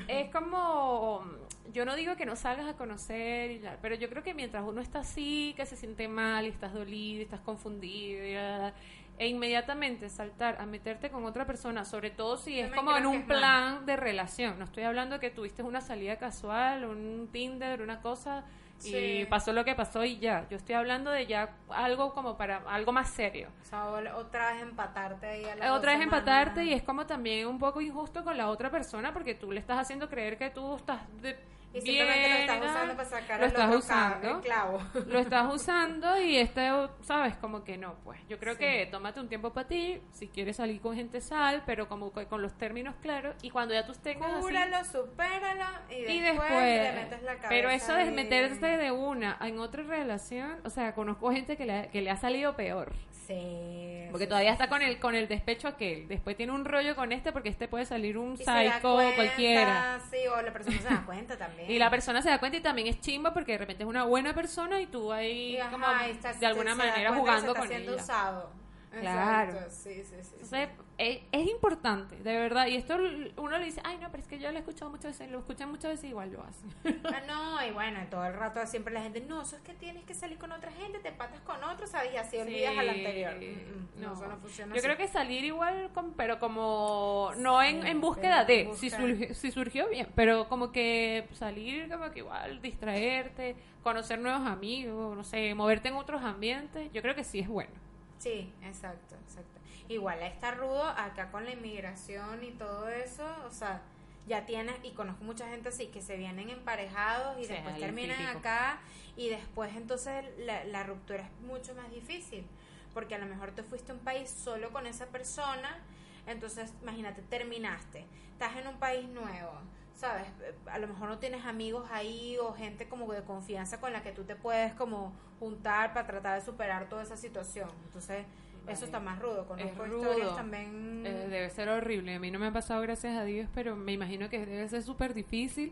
[0.08, 1.24] es como,
[1.72, 4.64] yo no digo que no salgas a conocer, y la- pero yo creo que mientras
[4.66, 8.72] uno está así, que se siente mal, y estás dolido, y estás confundido, y la,
[9.18, 13.12] e inmediatamente saltar a meterte con otra persona, sobre todo si es como en un
[13.26, 14.58] plan de relación.
[14.58, 18.44] No estoy hablando de que tuviste una salida casual, un Tinder, una cosa,
[18.84, 20.46] y pasó lo que pasó y ya.
[20.50, 23.48] Yo estoy hablando de ya algo como para algo más serio.
[23.62, 23.84] O sea,
[24.16, 26.20] otra vez empatarte ahí a las Eh, Otra vez semanas.
[26.20, 29.60] empatarte y es como también un poco injusto con la otra persona porque tú le
[29.60, 31.38] estás haciendo creer que tú estás de-
[31.72, 34.20] Y simplemente lo estás Bien, usando para sacar lo estás otro usando.
[34.20, 34.82] cabo, el clavo.
[35.06, 36.68] lo estás usando y este,
[37.02, 38.58] sabes, como que no, pues yo creo Sí.
[38.60, 42.26] que tómate un tiempo para ti, si quieres salir con gente sal, pero como que
[42.26, 46.20] con los términos claros y cuando ya tú tengas así- Cúralo, supéralo y después, y
[46.20, 46.50] después,
[46.82, 47.48] le metes la cabeza.
[47.50, 48.10] pero eso de ahí.
[48.10, 52.10] meterse de una en otra relación, o sea, conozco gente que le, ha- que le
[52.10, 52.92] ha salido peor.
[53.34, 54.06] Sí.
[54.10, 56.08] Porque sí, todavía está con el con el despecho aquel.
[56.08, 60.00] Después tiene un rollo con este porque este puede salir un Y psycho cuenta, cualquiera.
[60.10, 61.70] Sí, o la persona se da cuenta también.
[61.70, 64.02] Y la persona se da cuenta y también es chimba porque de repente es una
[64.04, 67.46] buena persona y tú ahí Y, ajá, como y está- de alguna manera jugando se
[67.48, 68.02] está con siendo ella.
[68.02, 68.50] usado.
[68.90, 69.52] Claro.
[69.52, 70.30] Exacto, Sí, sí, sí.
[70.34, 70.68] Entonces,
[70.98, 72.66] es, es importante, de verdad.
[72.66, 72.96] Y esto
[73.36, 75.38] uno le dice, ay, no, pero es que yo lo he escuchado muchas veces, lo
[75.38, 76.70] escuchan muchas veces, igual lo hacen.
[77.04, 80.04] Ah, no, y bueno, todo el rato siempre la gente, no, eso es que tienes
[80.04, 82.12] que salir con otra gente, te patas con otro, ¿sabes?
[82.14, 83.34] Y así olvidas al anterior.
[83.36, 84.86] Mm, mm, no, eso no funciona Yo así.
[84.86, 89.34] creo que salir igual, con- pero como no en, en búsqueda de, en si, surgió,
[89.34, 95.24] si surgió bien, pero como que salir, como que igual, distraerte, conocer nuevos amigos, no
[95.24, 97.72] sé, moverte en otros ambientes, yo creo que sí es bueno.
[98.20, 99.60] Sí, exacto, exacto.
[99.88, 103.82] Igual está rudo acá con la inmigración y todo eso, o sea,
[104.28, 108.18] ya tienes, y conozco mucha gente así, que se vienen emparejados y Sí, después terminan
[108.18, 108.38] típico.
[108.38, 108.78] acá
[109.16, 112.46] y después entonces la, la ruptura es mucho más difícil,
[112.94, 115.78] porque a lo mejor te fuiste a un país solo con esa persona,
[116.26, 119.58] entonces imagínate, terminaste, estás en un país nuevo.
[120.00, 120.26] ¿Sabes?
[120.72, 124.12] A lo mejor no tienes amigos ahí o gente como de confianza con la que
[124.12, 127.68] tú te puedes como juntar para tratar de superar toda esa situación.
[127.84, 128.24] Entonces,
[128.62, 128.72] Vale.
[128.72, 129.46] eso está más rudo.
[129.46, 130.36] Conozco Es historias rudo.
[130.36, 131.02] también.
[131.04, 132.14] Eh, debe ser horrible.
[132.14, 134.82] A mí no me ha pasado, gracias a Dios, pero me imagino que debe ser
[134.82, 135.70] súper difícil.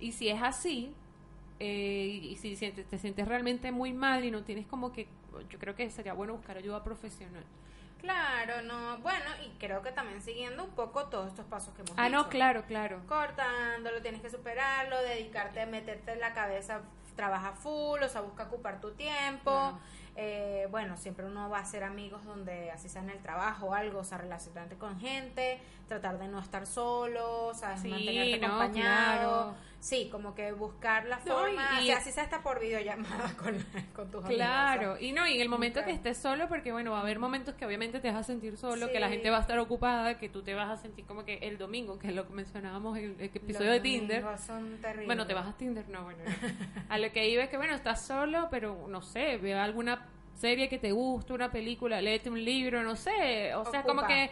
[0.00, 0.92] Y si es así,
[1.60, 5.06] eh, y si te sientes realmente muy mal y no tienes como que,
[5.48, 7.44] yo creo que sería bueno buscar ayuda profesional.
[8.02, 8.98] Claro, no.
[8.98, 12.28] Bueno, y creo que también siguiendo un poco todos estos pasos que hemos Ah, no,
[12.28, 13.00] claro, claro.
[13.06, 16.80] Cortándolo, tienes que superarlo, dedicarte a meterte en la cabeza,
[17.16, 19.50] trabaja full, o sea, busca ocupar tu tiempo.
[19.52, 19.78] Claro.
[20.16, 23.74] Eh, bueno, siempre uno va a hacer amigos donde así sea en el trabajo o
[23.74, 27.80] algo, o sea, relacionarte con gente, tratar de no estar solo, ¿sabes?
[27.80, 29.30] Sí, Mantenerte no, acompañado.
[29.42, 29.54] claro.
[29.82, 32.60] Sí, como que buscar la No, y- forma, y- o sea, así sea hasta por
[32.60, 33.58] videollamada con,
[33.92, 34.36] con tus amigos.
[34.36, 37.18] Claro, y no, y en el momento que estés solo, porque bueno, va a haber
[37.18, 40.18] momentos que obviamente te vas a sentir solo, que la gente va a estar ocupada,
[40.18, 42.96] que tú te vas a sentir como que el domingo, que es lo que mencionábamos
[42.96, 45.06] en el episodio Los de Tinder, domingos son terribles.
[45.06, 46.20] Bueno, te vas a Tinder, no, bueno.
[46.24, 46.84] no.
[46.88, 50.06] A lo que iba es que, bueno, estás solo, pero no sé, ve alguna
[50.36, 53.52] serie que te guste, una película, léete un libro, no sé.
[53.56, 53.82] O sea, Ocupa.
[53.96, 54.30] como que,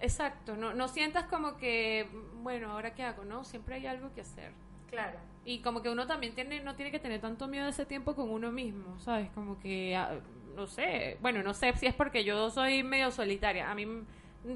[0.00, 2.08] exacto, no, no sientas como que,
[2.42, 3.24] bueno, ¿ahora qué hago?
[3.24, 4.52] No, siempre hay algo que hacer.
[4.90, 5.18] Claro.
[5.44, 8.14] Y como que uno también tiene, no tiene que tener tanto miedo de ese tiempo
[8.14, 9.30] con uno mismo, ¿sabes?
[9.30, 10.18] Como que, ah,
[10.56, 13.70] no sé, bueno, no sé si es porque yo soy medio solitaria.
[13.70, 13.86] A mí,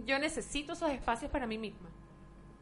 [0.06, 1.88] yo necesito esos espacios para mí misma.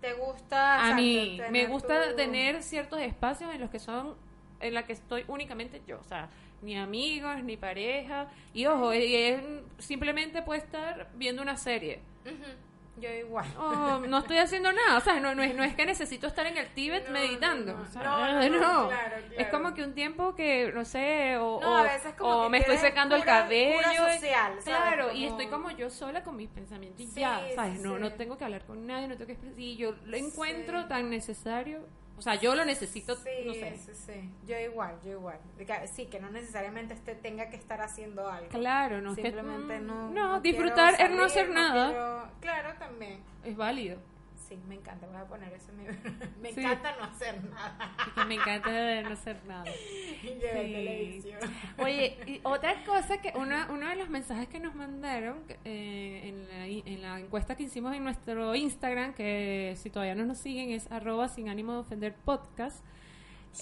[0.00, 0.90] ¿Te gusta?
[0.90, 4.14] A mí me gusta tu- tener ciertos espacios en los que son
[4.60, 6.28] en la que estoy únicamente yo, o sea,
[6.62, 9.40] ni amigos, ni pareja, y ojo, es-
[9.78, 12.00] simplemente puede estar viendo una serie.
[12.26, 12.34] Ujú,
[13.00, 13.46] Yo igual.
[13.58, 16.46] O no estoy haciendo nada, o sea, no, no, es, no es que necesito estar
[16.46, 17.72] en el Tíbet No, meditando.
[17.72, 17.84] no, no.
[17.84, 21.60] o sea, No, no, no, claro, Es como que un tiempo que, no sé, o,
[21.60, 23.80] No, o- a veces como o que me estoy secando el cabello.
[23.92, 24.64] y- social, ¿sabes?
[24.64, 27.80] Claro, y estoy como yo sola con mis pensamientos y Sí, ya, ¿sabes?
[27.80, 28.00] no, sí.
[28.00, 29.38] no tengo que hablar con nadie, no tengo que.
[29.60, 30.88] Y yo lo encuentro Sí.
[30.88, 31.80] tan necesario.
[32.20, 33.76] O sea, yo lo necesito, Sí, no sé.
[33.78, 34.30] sí, sí.
[34.46, 35.38] Yo igual, yo igual.
[35.56, 38.50] Que- Sí, que no necesariamente este tenga que estar haciendo algo.
[38.50, 40.10] Claro, no es que- Simplemente mm, no.
[40.10, 41.86] no, quiero disfrutar es no hacer salir, nada.
[41.88, 43.20] quiero- Claro, también.
[43.42, 43.98] Es válido.
[44.50, 45.06] Sí, me encanta.
[45.06, 45.84] Voy a poner eso en mi.
[46.42, 46.60] me Sí.
[46.60, 48.26] encanta no hacer nada.
[48.26, 49.64] Me encanta no hacer nada.
[50.22, 51.38] Y televisión.
[51.78, 56.48] Oye, y otra cosa que una, uno de los mensajes que nos mandaron eh, en,
[56.48, 60.70] la, en la encuesta que hicimos en nuestro Instagram, que si todavía no nos siguen
[60.72, 62.84] es arroba sin ánimo de ofender podcast,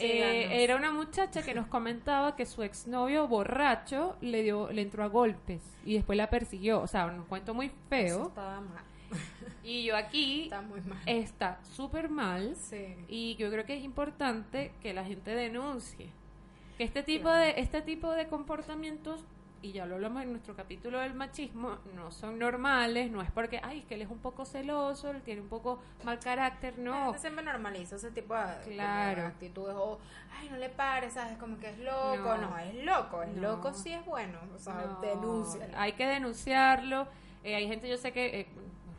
[0.00, 5.02] eh, era una muchacha que nos comentaba que su exnovio borracho le dio le entró
[5.04, 6.80] a golpes y después la persiguió.
[6.80, 8.28] O sea, un cuento muy Eso feo.
[8.28, 8.84] estaba mal.
[9.64, 10.98] Y yo aquí Está muy mal.
[11.06, 12.54] está súper mal.
[12.56, 12.94] Sí.
[13.08, 16.10] Y yo creo que es importante que la gente denuncie
[16.78, 17.38] que este tipo Claro.
[17.40, 19.24] de este tipo de comportamientos
[19.60, 23.58] y ya lo hablamos en nuestro capítulo del machismo no son normales no es porque
[23.64, 26.84] ay es que él es un poco celoso él tiene un poco mal carácter La
[26.84, 29.22] no gente siempre normaliza ese tipo de, Claro.
[29.22, 29.74] de actitudes.
[29.76, 29.98] O,
[30.38, 31.36] ay, no le pares, ¿sabes?
[31.38, 32.36] Como que es loco.
[32.36, 32.50] No.
[32.50, 33.22] No, es loco.
[33.24, 33.42] Es No.
[33.42, 34.38] loco sí es bueno.
[34.54, 35.68] O sea, No, denuncia.
[35.76, 37.08] hay que denunciarlo
[37.44, 38.46] Eh, hay gente yo sé que eh,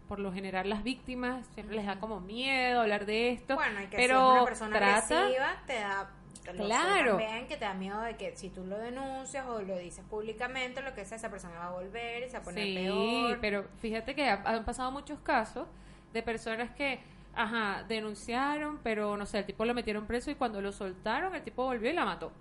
[0.09, 3.87] por lo general las víctimas siempre les da como miedo hablar de esto Bueno, y
[3.87, 6.09] que pero si es una persona trata agresiva, te da.
[6.55, 7.09] Claro.
[7.17, 10.81] También que te da miedo de que si tú lo denuncias o lo dices públicamente,
[10.81, 13.37] lo que sea, esa persona va a volver y se va a poner Sí, peor.
[13.39, 15.67] pero fíjate que ha- han pasado muchos casos
[16.11, 16.99] de personas que
[17.35, 21.43] Ajá, denunciaron, pero no sé, el tipo lo metieron preso y cuando lo soltaron, el
[21.43, 22.31] tipo volvió y la mató.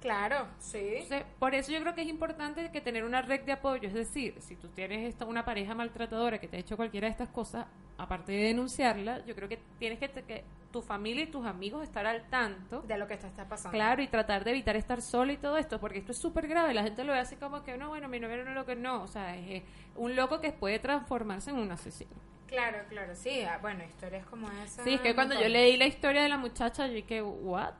[0.00, 0.78] Claro, sí.
[0.78, 3.94] Entonces, por eso yo creo que es importante que tener una red de apoyo, es
[3.94, 7.28] decir, si tú tienes esta, una pareja maltratadora que te ha hecho cualquiera de estas
[7.30, 11.44] cosas, aparte de denunciarla, yo creo que tienes que, te- que tu familia y tus
[11.46, 12.82] amigos estar al tanto.
[12.82, 13.76] De lo que te está pasando.
[13.76, 16.74] Claro, y tratar de evitar estar sola y todo esto, porque esto es súper grave.
[16.74, 19.02] La gente lo ve así como que, no, bueno, mi novio no lo que no.
[19.02, 19.64] O sea, es
[19.96, 22.12] un loco que puede transformarse en un asesino.
[22.46, 23.40] Claro, claro, sí.
[23.42, 24.84] ah, Bueno, historias como esa.
[24.84, 27.74] Sí, es que cuando yo leí la historia de la muchacha, yo dije, ¿what?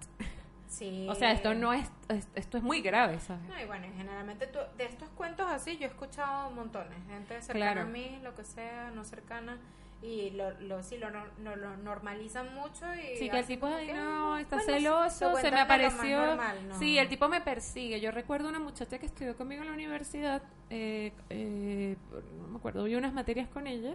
[0.68, 1.06] Sí.
[1.08, 3.42] O sea, esto no es, es- esto es muy grave, ¿sabes?
[3.48, 7.72] No, y bueno, generalmente tú- de estos cuentos así yo he escuchado montones, gente cercana
[7.72, 7.80] Claro.
[7.88, 9.56] a mí, lo que sea, no cercana,
[10.02, 13.16] y lo, lo, sí, lo, nor- no- lo normalizan mucho y...
[13.16, 16.26] Sí, que el tipo, ay, no, "Ay, está bueno, celoso, lo se me apareció.
[16.26, 16.78] normal, ¿no?
[16.78, 17.98] Sí, el tipo me persigue.
[18.00, 21.96] Yo recuerdo una muchacha que estudió conmigo en la universidad, eh, eh,
[22.42, 23.94] no me acuerdo, vi unas materias con ella.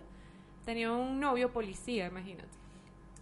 [0.66, 2.50] Tenía un novio policía, imagínate.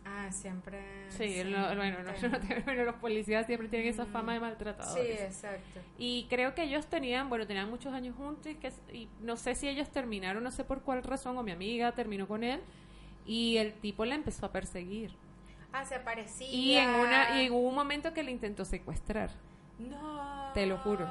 [0.06, 0.80] Ah, siempre...
[1.10, 1.97] Sí, bueno,
[2.66, 5.22] no, los policías siempre tienen esa fama de Sí, maltratadores.
[5.22, 5.80] exacto.
[5.97, 9.54] Y creo que ellos tenían, bueno, tenían muchos años juntos y, que, y no sé
[9.56, 12.62] si ellos terminaron, no sé por cuál razón, o mi amiga terminó con él,
[13.26, 15.14] y el tipo la empezó a perseguir.
[15.72, 16.49] Ah, se aparecía.
[16.49, 19.30] Y en una y hubo un momento que le intentó secuestrar.
[19.80, 20.52] No.
[20.54, 21.08] Te lo juro.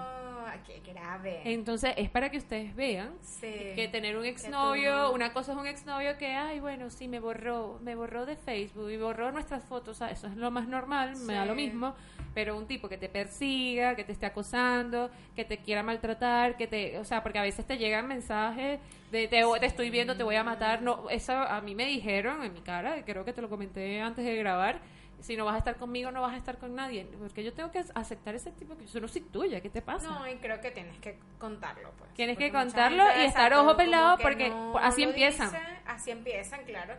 [0.66, 1.40] Qué grave.
[1.44, 3.72] Entonces, es para que ustedes vean sí.
[3.74, 7.08] que tener un tú exnovio, no- una cosa es un exnovio que, ay, bueno, sí,
[7.08, 10.50] me borró, me borró de Facebook y borró nuestras fotos, o sea, eso es lo
[10.50, 11.62] más normal, me da lo Sí.
[11.66, 11.94] mismo,
[12.34, 16.66] pero un tipo que te persiga, que te esté acosando, que te quiera maltratar, que
[16.66, 18.78] te, o sea, porque a veces te llegan mensajes
[19.10, 22.42] de te, te estoy viendo, te voy a matar, no, eso a mí me dijeron
[22.44, 24.78] en mi cara, creo que te lo comenté antes de grabar,
[25.20, 27.70] si no vas a estar conmigo, no vas a estar con nadie, porque yo tengo
[27.70, 30.08] que aceptar ese tipo que yo no soy tuya, ¿qué te pasa?
[30.10, 32.12] No, y creo que tienes que contarlo, pues.
[32.14, 35.50] Tienes que contarlo y estar ojo pelado porque no así empiezan.
[35.50, 36.94] dice, así empiezan, claro.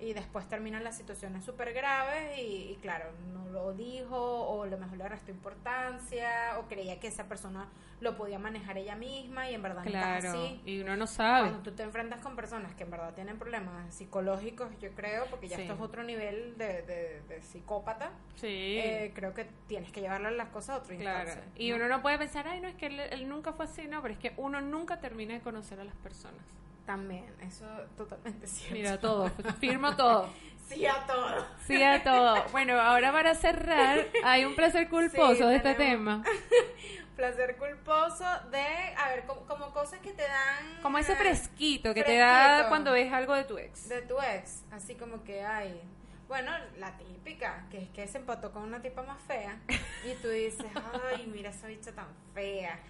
[0.00, 4.66] Y después terminan las situaciones súper graves y, y claro, no lo dijo o a
[4.66, 7.66] lo mejor le restó importancia o creía que esa persona
[8.00, 10.60] lo podía manejar ella misma y en verdad no Claro, así.
[10.64, 11.48] y uno no sabe.
[11.48, 15.48] Cuando tú te enfrentas con personas que en verdad tienen problemas psicológicos, yo creo, porque
[15.48, 15.62] ya Sí.
[15.62, 18.78] esto es otro nivel de, de- de psicópata, Sí.
[18.78, 21.32] eh, creo que tienes que llevarle las cosas a otro Claro.
[21.56, 21.76] Y ¿no?
[21.76, 24.14] uno no puede pensar, ay, no, es que él, él nunca fue así, no, pero
[24.14, 26.40] es que uno nunca termina de conocer a las personas.
[26.88, 27.66] También, eso
[27.98, 28.74] totalmente cierto.
[28.74, 29.28] Mira, todo,
[29.60, 30.30] firmo todo.
[30.66, 31.46] Sí a todo.
[31.66, 32.42] Sí a todo.
[32.50, 36.24] Bueno, ahora para cerrar, hay un placer culposo Sí, de este tema.
[37.16, 38.64] Placer culposo de,
[38.96, 40.80] a ver, como, como cosas que te dan...
[40.80, 43.86] Como ese fresquito que te da cuando ves algo de tu ex.
[43.90, 45.78] De tu ex, así como que, ay...
[46.26, 50.28] Bueno, la típica, que es que se empató con una tipa más fea y tú
[50.28, 50.64] dices,
[51.14, 52.80] ay, mira esa bicha tan fea.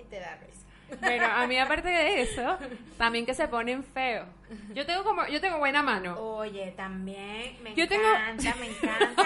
[0.00, 0.66] Y te da risa.
[1.00, 2.56] Bueno, a mí aparte de eso,
[2.98, 4.26] también que se ponen feos.
[4.74, 6.18] Yo tengo como, yo tengo buena mano.
[6.20, 9.22] Oye, también me Yo tengo- encanta, me encanta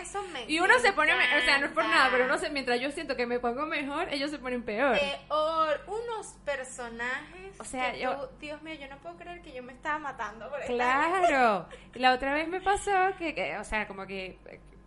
[0.00, 0.22] eso.
[0.32, 2.80] Me Y uno se pone, o sea, no es por nada, pero uno se, mientras
[2.80, 4.98] yo siento que me pongo mejor, ellos se ponen peor.
[4.98, 7.60] Peor, unos personajes.
[7.60, 9.98] O sea, que yo- tú- Dios mío, yo no puedo creer que yo me estaba
[9.98, 11.68] matando por esta Claro.
[11.94, 14.38] La otra vez me pasó que, que, o sea, como que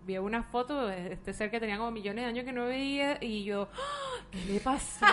[0.07, 3.17] vi una foto de este ser que tenía como millones de años que no veía
[3.19, 4.25] y yo, ¡Ah!
[4.31, 5.05] ¿qué le pasó?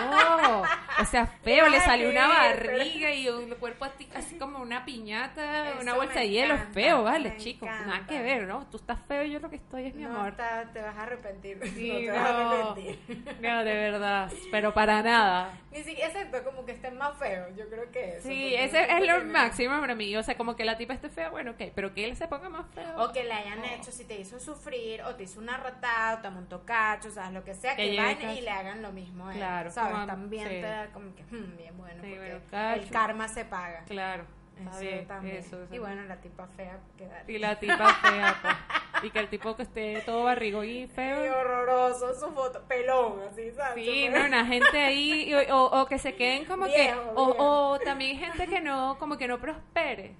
[1.01, 5.71] O sea, feo, le salió una barriga y un cuerpo así, así como una piñata,
[5.71, 7.85] Eso una bolsa de hielo, encanta, feo, vale, me chico, encanta.
[7.85, 8.65] nada que ver, ¿no?
[8.71, 10.29] Tú estás feo y yo lo que estoy es mi No, amor.
[10.29, 11.59] está- te vas a arrepentir.
[11.75, 12.99] Sí, no te vas a arrepentir.
[13.41, 15.53] no, de verdad, pero para nada.
[15.71, 17.49] Ni siquiera, exacto, como que estén más feos.
[17.57, 18.27] Yo creo que eso.
[18.29, 20.15] Sí, ese es lo máximo para mí.
[20.15, 22.47] O sea, como que la tipa esté fea, bueno, ok, pero que él se ponga
[22.47, 23.03] más feo.
[23.03, 26.21] O que le hayan hecho, si te hizo sufrir, o te hizo una ratada, o
[26.21, 28.91] te montó cacho, o sea, lo que sea, Que que, vayan y le hagan lo
[28.91, 29.37] mismo a él.
[29.37, 29.93] Claro, ¿Sabes?
[29.93, 30.55] como- También sí.
[30.55, 32.81] te da como que, hmm, bien bueno, Sí, porque bueno, cacho.
[32.81, 33.83] el karma se paga.
[33.85, 34.25] Claro,
[34.71, 35.37] Eso bien, también.
[35.37, 35.75] eso, eso.
[35.75, 37.23] Y bueno, la tipa fea queda.
[37.27, 38.55] Y la tipa fea, pues.
[39.03, 41.37] Y que el tipo que esté todo barrigo y Y feo.
[41.39, 43.83] horroroso su foto, pelón, así, ¿sabes?
[43.85, 47.71] Sí, no, una gente ahí, y- o, o que se queden como que, Viejo, o,
[47.73, 50.15] o también gente que no, como que no prospere,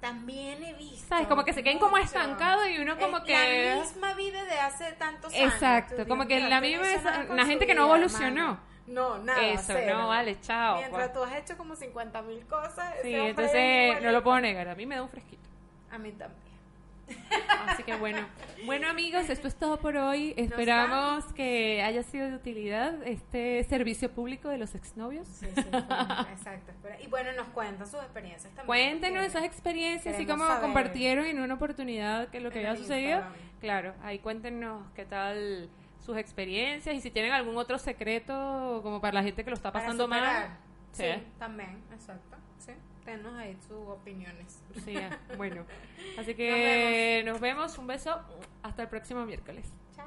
[0.00, 1.06] También he visto.
[1.08, 1.26] ¿sabes?
[1.26, 3.74] Como que se queden como estancados y uno como Es que...
[3.74, 5.52] La misma vida de hace tantos años.
[5.54, 8.58] Exacto, Tú, como Dios que la ¿qué no misma es- una gente que no evolucionó.
[8.86, 9.42] No, nada.
[9.42, 9.98] Eso, cero.
[9.98, 10.76] no, vale, chao.
[10.76, 11.12] Mientras pues.
[11.12, 12.94] tú has hecho como 50 mil cosas.
[13.02, 13.54] Sí, entonces
[13.96, 15.48] es no lo puedo negar, a mí me da un fresquito.
[15.90, 16.45] A mí también.
[17.68, 18.26] Así que bueno.
[18.64, 20.34] Bueno amigos, esto es todo por hoy.
[20.36, 25.28] Esperamos que haya sido de utilidad este servicio público de los exnovios.
[25.28, 26.72] Sí, sí, exacto.
[27.02, 28.66] Y bueno, nos cuentan sus experiencias también.
[28.66, 30.62] Cuéntenos esas experiencias, así como saber.
[30.62, 33.18] compartieron en una oportunidad que lo que En había sucedido.
[33.18, 33.46] Instagram.
[33.60, 35.68] Claro, ahí cuéntenos qué tal
[36.00, 39.72] sus experiencias y si tienen algún otro secreto como para la gente que lo está
[39.72, 40.56] pasando mal.
[40.92, 41.04] Sí.
[41.04, 41.22] Sí.
[41.38, 42.36] también, exacto.
[42.58, 42.72] Sí
[43.06, 44.60] denos ahí sus opiniones.
[44.84, 45.64] Sí, ah, bueno.
[46.18, 47.78] Así que nos vemos.
[47.78, 48.20] Un beso.
[48.62, 49.72] Hasta el próximo miércoles.
[49.94, 50.06] Chao.